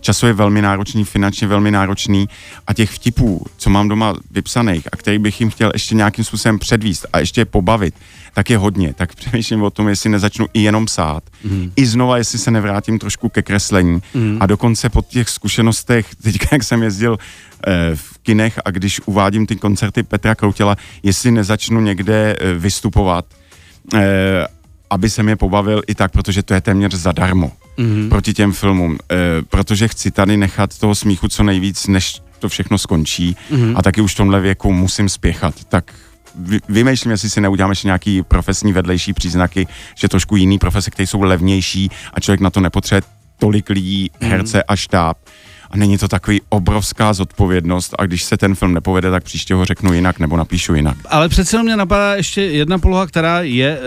časově 0.00 0.32
velmi 0.32 0.62
náročný, 0.62 1.04
finančně 1.04 1.46
velmi 1.46 1.70
náročný 1.70 2.28
a 2.66 2.74
těch 2.74 2.90
vtipů, 2.90 3.46
co 3.56 3.70
mám 3.70 3.88
doma 3.88 4.14
vypsaných 4.30 4.88
a 4.92 4.96
který 4.96 5.18
bych 5.18 5.40
jim 5.40 5.50
chtěl 5.50 5.70
ještě 5.74 5.94
nějakým 5.94 6.24
způsobem 6.24 6.58
předvíst 6.58 7.06
a 7.12 7.18
ještě 7.18 7.44
pobavit, 7.44 7.94
tak 8.34 8.50
je 8.50 8.58
hodně. 8.58 8.92
Tak 8.92 9.14
přemýšlím 9.14 9.62
o 9.62 9.70
tom, 9.70 9.88
jestli 9.88 10.10
nezačnu 10.10 10.46
i 10.54 10.62
jenom 10.62 10.86
psát. 10.86 11.22
Mm. 11.44 11.72
I 11.76 11.86
znova, 11.86 12.18
jestli 12.18 12.38
se 12.38 12.50
nevrátím 12.50 12.98
trošku 12.98 13.28
ke 13.28 13.42
kreslení. 13.42 14.02
Mm. 14.14 14.36
A 14.40 14.46
dokonce 14.46 14.88
po 14.88 15.02
těch 15.02 15.28
zkušenostech, 15.28 16.14
teďka 16.22 16.48
jak 16.52 16.64
jsem 16.64 16.82
jezdil 16.82 17.18
v 17.94 18.18
kinech 18.22 18.60
a 18.64 18.70
když 18.70 19.00
uvádím 19.06 19.46
ty 19.46 19.56
koncerty 19.56 20.02
Petra 20.02 20.34
Kroutěla, 20.34 20.76
jestli 21.02 21.30
nezačnu 21.30 21.80
někde 21.80 22.36
eh, 22.40 22.54
vystupovat, 22.54 23.24
eh, 23.94 24.46
aby 24.90 25.10
se 25.10 25.22
mě 25.22 25.36
pobavil 25.36 25.82
i 25.86 25.94
tak, 25.94 26.12
protože 26.12 26.42
to 26.42 26.54
je 26.54 26.60
téměř 26.60 26.94
zadarmo 26.94 27.52
mm. 27.76 28.08
proti 28.08 28.34
těm 28.34 28.52
filmům. 28.52 28.98
Eh, 29.10 29.16
protože 29.48 29.88
chci 29.88 30.10
tady 30.10 30.36
nechat 30.36 30.78
toho 30.78 30.94
smíchu 30.94 31.28
co 31.28 31.42
nejvíc, 31.42 31.86
než 31.86 32.22
to 32.38 32.48
všechno 32.48 32.78
skončí 32.78 33.36
mm. 33.50 33.76
a 33.76 33.82
taky 33.82 34.00
už 34.00 34.14
v 34.14 34.16
tomhle 34.16 34.40
věku 34.40 34.72
musím 34.72 35.08
spěchat. 35.08 35.54
Tak 35.68 35.94
vymýšlím, 36.68 37.10
jestli 37.10 37.30
si 37.30 37.40
neuděláme 37.40 37.72
ještě 37.72 37.88
nějaký 37.88 38.22
profesní 38.22 38.72
vedlejší 38.72 39.12
příznaky, 39.12 39.66
že 39.94 40.08
trošku 40.08 40.36
jiný 40.36 40.58
profese, 40.58 40.90
které 40.90 41.06
jsou 41.06 41.22
levnější 41.22 41.90
a 42.12 42.20
člověk 42.20 42.40
na 42.40 42.50
to 42.50 42.60
nepotřebuje 42.60 43.02
tolik 43.38 43.70
lidí, 43.70 44.10
herce 44.20 44.62
a 44.62 44.76
štáb 44.76 45.18
a 45.70 45.76
není 45.76 45.98
to 45.98 46.08
takový 46.08 46.40
obrovská 46.48 47.12
zodpovědnost 47.12 47.94
a 47.98 48.06
když 48.06 48.22
se 48.24 48.36
ten 48.36 48.54
film 48.54 48.74
nepovede, 48.74 49.10
tak 49.10 49.24
příště 49.24 49.54
ho 49.54 49.64
řeknu 49.64 49.92
jinak 49.92 50.18
nebo 50.18 50.36
napíšu 50.36 50.74
jinak. 50.74 50.96
Ale 51.08 51.28
přece 51.28 51.62
mě 51.62 51.76
napadá 51.76 52.14
ještě 52.14 52.42
jedna 52.42 52.78
poloha, 52.78 53.06
která 53.06 53.40
je 53.40 53.68
e, 53.68 53.80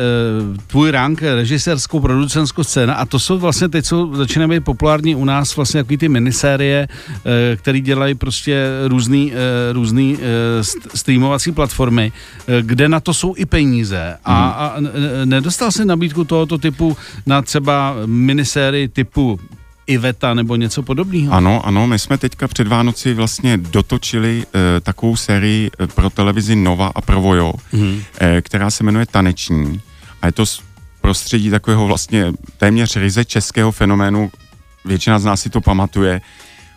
tvůj 0.67 0.91
rank, 0.91 1.21
režisérskou, 1.21 1.99
producentskou 1.99 2.63
scéna 2.63 2.93
a 2.93 3.05
to 3.05 3.19
jsou 3.19 3.39
vlastně 3.39 3.69
teď, 3.69 3.85
co 3.85 4.09
začínají 4.13 4.49
být 4.49 4.65
populární 4.65 5.15
u 5.15 5.25
nás, 5.25 5.55
vlastně 5.55 5.77
jaký 5.77 5.97
ty 5.97 6.09
minisérie, 6.09 6.87
e, 7.25 7.55
které 7.55 7.79
dělají 7.79 8.15
prostě 8.15 8.67
různý, 8.87 9.33
e, 9.33 9.73
různý 9.73 10.17
e, 10.17 10.63
streamovací 10.97 11.51
platformy, 11.51 12.11
e, 12.47 12.61
kde 12.61 12.89
na 12.89 12.99
to 12.99 13.13
jsou 13.13 13.33
i 13.37 13.45
peníze 13.45 14.17
a, 14.25 14.73
hmm. 14.77 14.87
a 14.87 15.25
nedostal 15.25 15.71
si 15.71 15.85
nabídku 15.85 16.23
tohoto 16.23 16.57
typu 16.57 16.97
na 17.25 17.41
třeba 17.41 17.95
minisérii 18.05 18.87
typu 18.87 19.39
Iveta 19.89 20.33
nebo 20.33 20.55
něco 20.55 20.83
podobného. 20.83 21.33
Ano, 21.33 21.65
ano, 21.65 21.87
my 21.87 21.99
jsme 21.99 22.17
teďka 22.17 22.47
před 22.47 22.67
Vánoci 22.67 23.13
vlastně 23.13 23.57
dotočili 23.57 24.43
e, 24.43 24.79
takovou 24.79 25.15
sérii 25.15 25.71
eh, 25.79 25.87
pro 25.87 26.09
televizi 26.09 26.55
Nova 26.55 26.91
a 26.95 27.01
Provojo, 27.01 27.53
mm. 27.71 28.01
e, 28.21 28.41
která 28.41 28.69
se 28.69 28.83
jmenuje 28.83 29.05
Taneční 29.05 29.81
a 30.21 30.25
je 30.25 30.31
to 30.31 30.45
z 30.45 30.61
prostředí 31.01 31.49
takového 31.49 31.87
vlastně 31.87 32.33
téměř 32.57 32.95
ryze 32.95 33.25
českého 33.25 33.71
fenoménu, 33.71 34.31
většina 34.85 35.19
z 35.19 35.25
nás 35.25 35.41
si 35.41 35.49
to 35.49 35.61
pamatuje, 35.61 36.21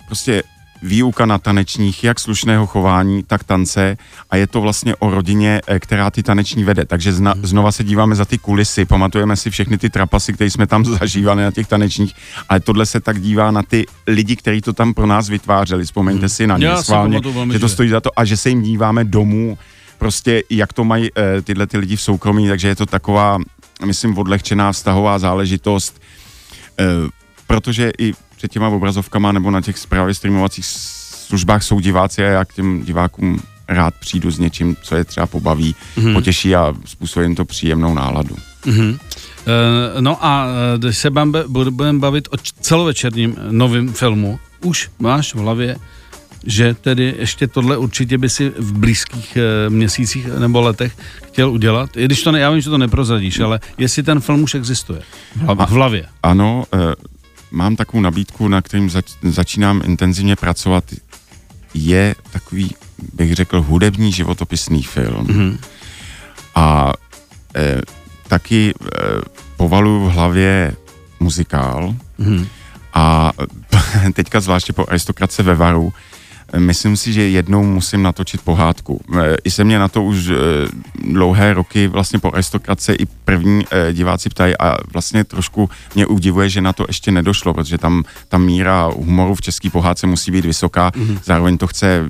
prostě 0.06 0.42
výuka 0.82 1.26
na 1.26 1.38
tanečních, 1.38 2.04
jak 2.04 2.20
slušného 2.20 2.66
chování, 2.66 3.22
tak 3.22 3.44
tance 3.44 3.96
a 4.30 4.36
je 4.36 4.46
to 4.46 4.60
vlastně 4.60 4.96
o 4.96 5.10
rodině, 5.10 5.60
eh, 5.66 5.78
která 5.78 6.10
ty 6.10 6.22
taneční 6.22 6.64
vede. 6.64 6.84
Takže 6.84 7.12
zna, 7.12 7.34
mhm. 7.34 7.46
znova 7.46 7.72
se 7.72 7.84
díváme 7.84 8.14
za 8.14 8.24
ty 8.24 8.38
kulisy, 8.38 8.84
pamatujeme 8.84 9.36
si 9.36 9.50
všechny 9.50 9.78
ty 9.78 9.90
trapasy, 9.90 10.32
které 10.32 10.50
jsme 10.50 10.66
tam 10.66 10.84
zažívali 11.00 11.42
na 11.42 11.50
těch 11.50 11.66
tanečních, 11.66 12.14
ale 12.48 12.60
tohle 12.60 12.86
se 12.86 13.00
tak 13.00 13.20
dívá 13.20 13.50
na 13.50 13.62
ty 13.62 13.86
lidi, 14.06 14.36
kteří 14.36 14.60
to 14.60 14.72
tam 14.72 14.94
pro 14.94 15.06
nás 15.06 15.28
vytvářeli. 15.28 15.84
Vzpomeňte 15.84 16.20
hmm. 16.20 16.28
si 16.28 16.46
na 16.46 16.58
ně 16.58 16.76
schválně, 16.76 17.20
že 17.52 17.58
to 17.58 17.68
stojí 17.68 17.88
za 17.88 18.00
to 18.00 18.10
a 18.16 18.24
že 18.24 18.36
se 18.36 18.48
jim 18.48 18.62
díváme 18.62 19.04
domů, 19.04 19.58
prostě 19.98 20.42
jak 20.50 20.72
to 20.72 20.84
mají 20.84 21.10
e, 21.18 21.42
tyhle 21.42 21.66
ty 21.66 21.78
lidi 21.78 21.96
v 21.96 22.00
soukromí, 22.00 22.48
takže 22.48 22.68
je 22.68 22.76
to 22.76 22.86
taková, 22.86 23.38
myslím, 23.84 24.18
odlehčená 24.18 24.72
vztahová 24.72 25.18
záležitost, 25.18 26.02
e, 26.78 26.84
protože 27.46 27.92
i 27.98 28.12
před 28.42 28.52
těma 28.52 28.68
obrazovkama 28.68 29.32
nebo 29.32 29.50
na 29.50 29.60
těch 29.60 29.76
právě 29.88 30.14
streamovacích 30.14 30.64
službách 30.66 31.62
jsou 31.62 31.80
diváci 31.80 32.24
a 32.24 32.26
já 32.26 32.44
k 32.44 32.54
těm 32.54 32.82
divákům 32.82 33.40
rád 33.68 33.94
přijdu 34.00 34.30
s 34.30 34.38
něčím, 34.38 34.76
co 34.82 34.96
je 34.96 35.04
třeba 35.04 35.26
pobaví, 35.26 35.74
mm-hmm. 35.96 36.12
potěší 36.12 36.54
a 36.54 36.74
způsobí 36.84 37.24
jim 37.26 37.34
to 37.34 37.44
příjemnou 37.44 37.94
náladu. 37.94 38.36
Mm-hmm. 38.64 38.98
No 40.00 40.24
a 40.24 40.46
eh, 40.46 40.78
když 40.78 40.98
se 40.98 41.10
budeme 41.48 41.98
bavit 41.98 42.28
o 42.30 42.36
celovečerním 42.60 43.36
novém 43.50 43.92
filmu, 43.92 44.38
už 44.64 44.90
máš 44.98 45.34
v 45.34 45.38
hlavě, 45.38 45.76
že 46.46 46.74
tedy 46.74 47.14
ještě 47.18 47.46
tohle 47.46 47.76
určitě 47.76 48.18
by 48.18 48.28
si 48.28 48.52
v 48.58 48.72
blízkých 48.72 49.36
eh, 49.36 49.70
měsících 49.70 50.26
nebo 50.26 50.60
letech 50.60 50.96
chtěl 51.26 51.50
udělat. 51.50 51.96
I 51.96 52.04
když 52.04 52.22
to 52.22 52.32
ne, 52.32 52.40
já 52.40 52.50
vím, 52.50 52.60
že 52.60 52.70
to 52.70 52.78
neprozradíš, 52.78 53.40
ale 53.40 53.60
jestli 53.78 54.02
ten 54.02 54.20
film 54.20 54.42
už 54.42 54.54
existuje 54.54 55.02
v 55.36 55.70
hlavě. 55.70 56.06
Ano, 56.22 56.64
mám 57.52 57.76
takovou 57.76 58.00
nabídku, 58.00 58.48
na 58.48 58.62
kterým 58.62 58.90
zač, 58.90 59.06
začínám 59.22 59.82
intenzivně 59.84 60.36
pracovat, 60.36 60.84
je 61.74 62.14
takový, 62.30 62.74
bych 63.14 63.34
řekl, 63.34 63.62
hudební 63.62 64.12
životopisný 64.12 64.82
film. 64.82 65.26
Mm-hmm. 65.26 65.58
A 66.54 66.92
e, 67.56 67.80
taky 68.28 68.70
e, 68.70 68.98
povalu 69.56 70.06
v 70.06 70.12
hlavě 70.12 70.76
muzikál. 71.20 71.94
Mm-hmm. 72.20 72.46
A 72.94 73.32
teďka 74.12 74.40
zvláště 74.40 74.72
po 74.72 74.84
aristokratce 74.88 75.42
ve 75.42 75.54
Varu, 75.54 75.92
Myslím 76.58 76.96
si, 76.96 77.12
že 77.12 77.28
jednou 77.28 77.64
musím 77.64 78.02
natočit 78.02 78.40
pohádku. 78.40 79.00
E, 79.22 79.36
I 79.44 79.50
se 79.50 79.64
mě 79.64 79.78
na 79.78 79.88
to 79.88 80.02
už 80.02 80.28
e, 80.28 80.34
dlouhé 81.12 81.54
roky 81.54 81.88
vlastně 81.88 82.18
po 82.18 82.32
aristokrace 82.32 82.94
i 82.94 83.06
první 83.06 83.64
e, 83.70 83.92
diváci 83.92 84.28
ptají 84.30 84.54
a 84.58 84.76
vlastně 84.92 85.24
trošku 85.24 85.70
mě 85.94 86.06
udivuje, 86.06 86.48
že 86.48 86.60
na 86.60 86.72
to 86.72 86.84
ještě 86.88 87.12
nedošlo, 87.12 87.54
protože 87.54 87.78
tam 87.78 88.04
ta 88.28 88.38
míra 88.38 88.90
humoru 88.96 89.34
v 89.34 89.40
české 89.40 89.70
pohádce 89.70 90.06
musí 90.06 90.30
být 90.30 90.44
vysoká, 90.44 90.90
mm-hmm. 90.90 91.18
zároveň 91.24 91.58
to 91.58 91.66
chce 91.66 92.08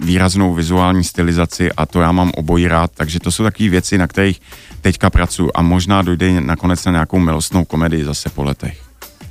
výraznou 0.00 0.54
vizuální 0.54 1.04
stylizaci 1.04 1.72
a 1.72 1.86
to 1.86 2.00
já 2.00 2.12
mám 2.12 2.30
obojí 2.34 2.68
rád, 2.68 2.90
takže 2.94 3.20
to 3.20 3.30
jsou 3.30 3.42
takové 3.42 3.68
věci, 3.68 3.98
na 3.98 4.06
kterých 4.06 4.40
teďka 4.80 5.10
pracuji 5.10 5.50
a 5.54 5.62
možná 5.62 6.02
dojde 6.02 6.40
nakonec 6.40 6.84
na 6.84 6.92
nějakou 6.92 7.18
milostnou 7.18 7.64
komedii 7.64 8.04
zase 8.04 8.30
po 8.30 8.44
letech. 8.44 8.87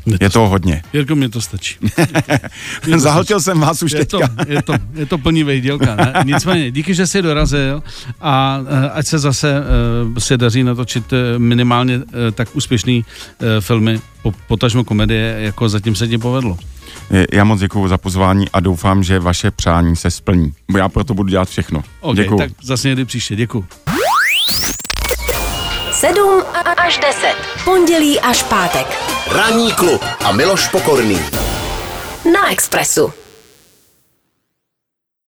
Mě 0.07 0.17
je 0.21 0.29
to, 0.29 0.39
to 0.39 0.47
hodně. 0.47 0.81
Jirko, 0.93 1.15
mě 1.15 1.29
to 1.37 1.41
stačí. 1.41 1.75
Zahltil 2.95 3.39
jsem 3.39 3.59
vás 3.59 3.83
už 3.83 3.91
je 3.91 4.05
teďka. 4.05 4.27
To, 4.27 4.51
je, 4.51 4.61
to, 4.61 4.73
je 4.93 5.05
to 5.05 5.17
plný 5.17 5.43
vejdělka. 5.43 5.95
Ne? 5.95 6.13
Nicméně, 6.25 6.71
díky, 6.71 6.93
že 6.93 7.07
jsi 7.07 7.21
dorazil 7.21 7.83
a 8.21 8.59
eh, 8.67 8.89
ať 8.89 9.07
se 9.07 9.19
zase 9.19 9.53
uh, 10.07 10.17
se 10.17 10.37
daří 10.37 10.63
natočit 10.63 11.13
uh, 11.13 11.19
minimálně 11.37 11.97
uh, 11.97 12.03
tak 12.33 12.55
úspěšný 12.55 13.05
uh, 13.05 13.47
filmy, 13.59 13.99
po, 14.21 14.33
potažmo 14.47 14.83
komedie, 14.83 15.35
jako 15.39 15.69
zatím 15.69 15.95
se 15.95 16.07
ti 16.07 16.17
povedlo. 16.17 16.57
Já 17.33 17.43
moc 17.43 17.59
děkuji 17.59 17.87
za 17.87 17.97
pozvání 17.97 18.49
a 18.53 18.59
doufám, 18.59 19.03
že 19.03 19.19
vaše 19.19 19.51
přání 19.51 19.95
se 19.95 20.11
splní. 20.11 20.53
Já 20.77 20.89
proto 20.89 21.13
budu 21.13 21.29
dělat 21.29 21.49
všechno. 21.49 21.83
Okay, 21.99 22.23
děkuji. 22.23 22.37
tak 22.37 22.51
zase 22.63 22.87
někdy 22.87 23.05
příště. 23.05 23.35
Děkuji. 23.35 23.65
7 25.91 26.43
až 26.77 26.97
10. 26.97 27.35
Pondělí 27.65 28.19
až 28.19 28.43
pátek. 28.43 29.16
Ranní 29.31 29.71
klub 29.71 30.05
a 30.25 30.31
Miloš 30.31 30.67
Pokorný. 30.67 31.19
Na 32.31 32.51
Expressu. 32.51 33.13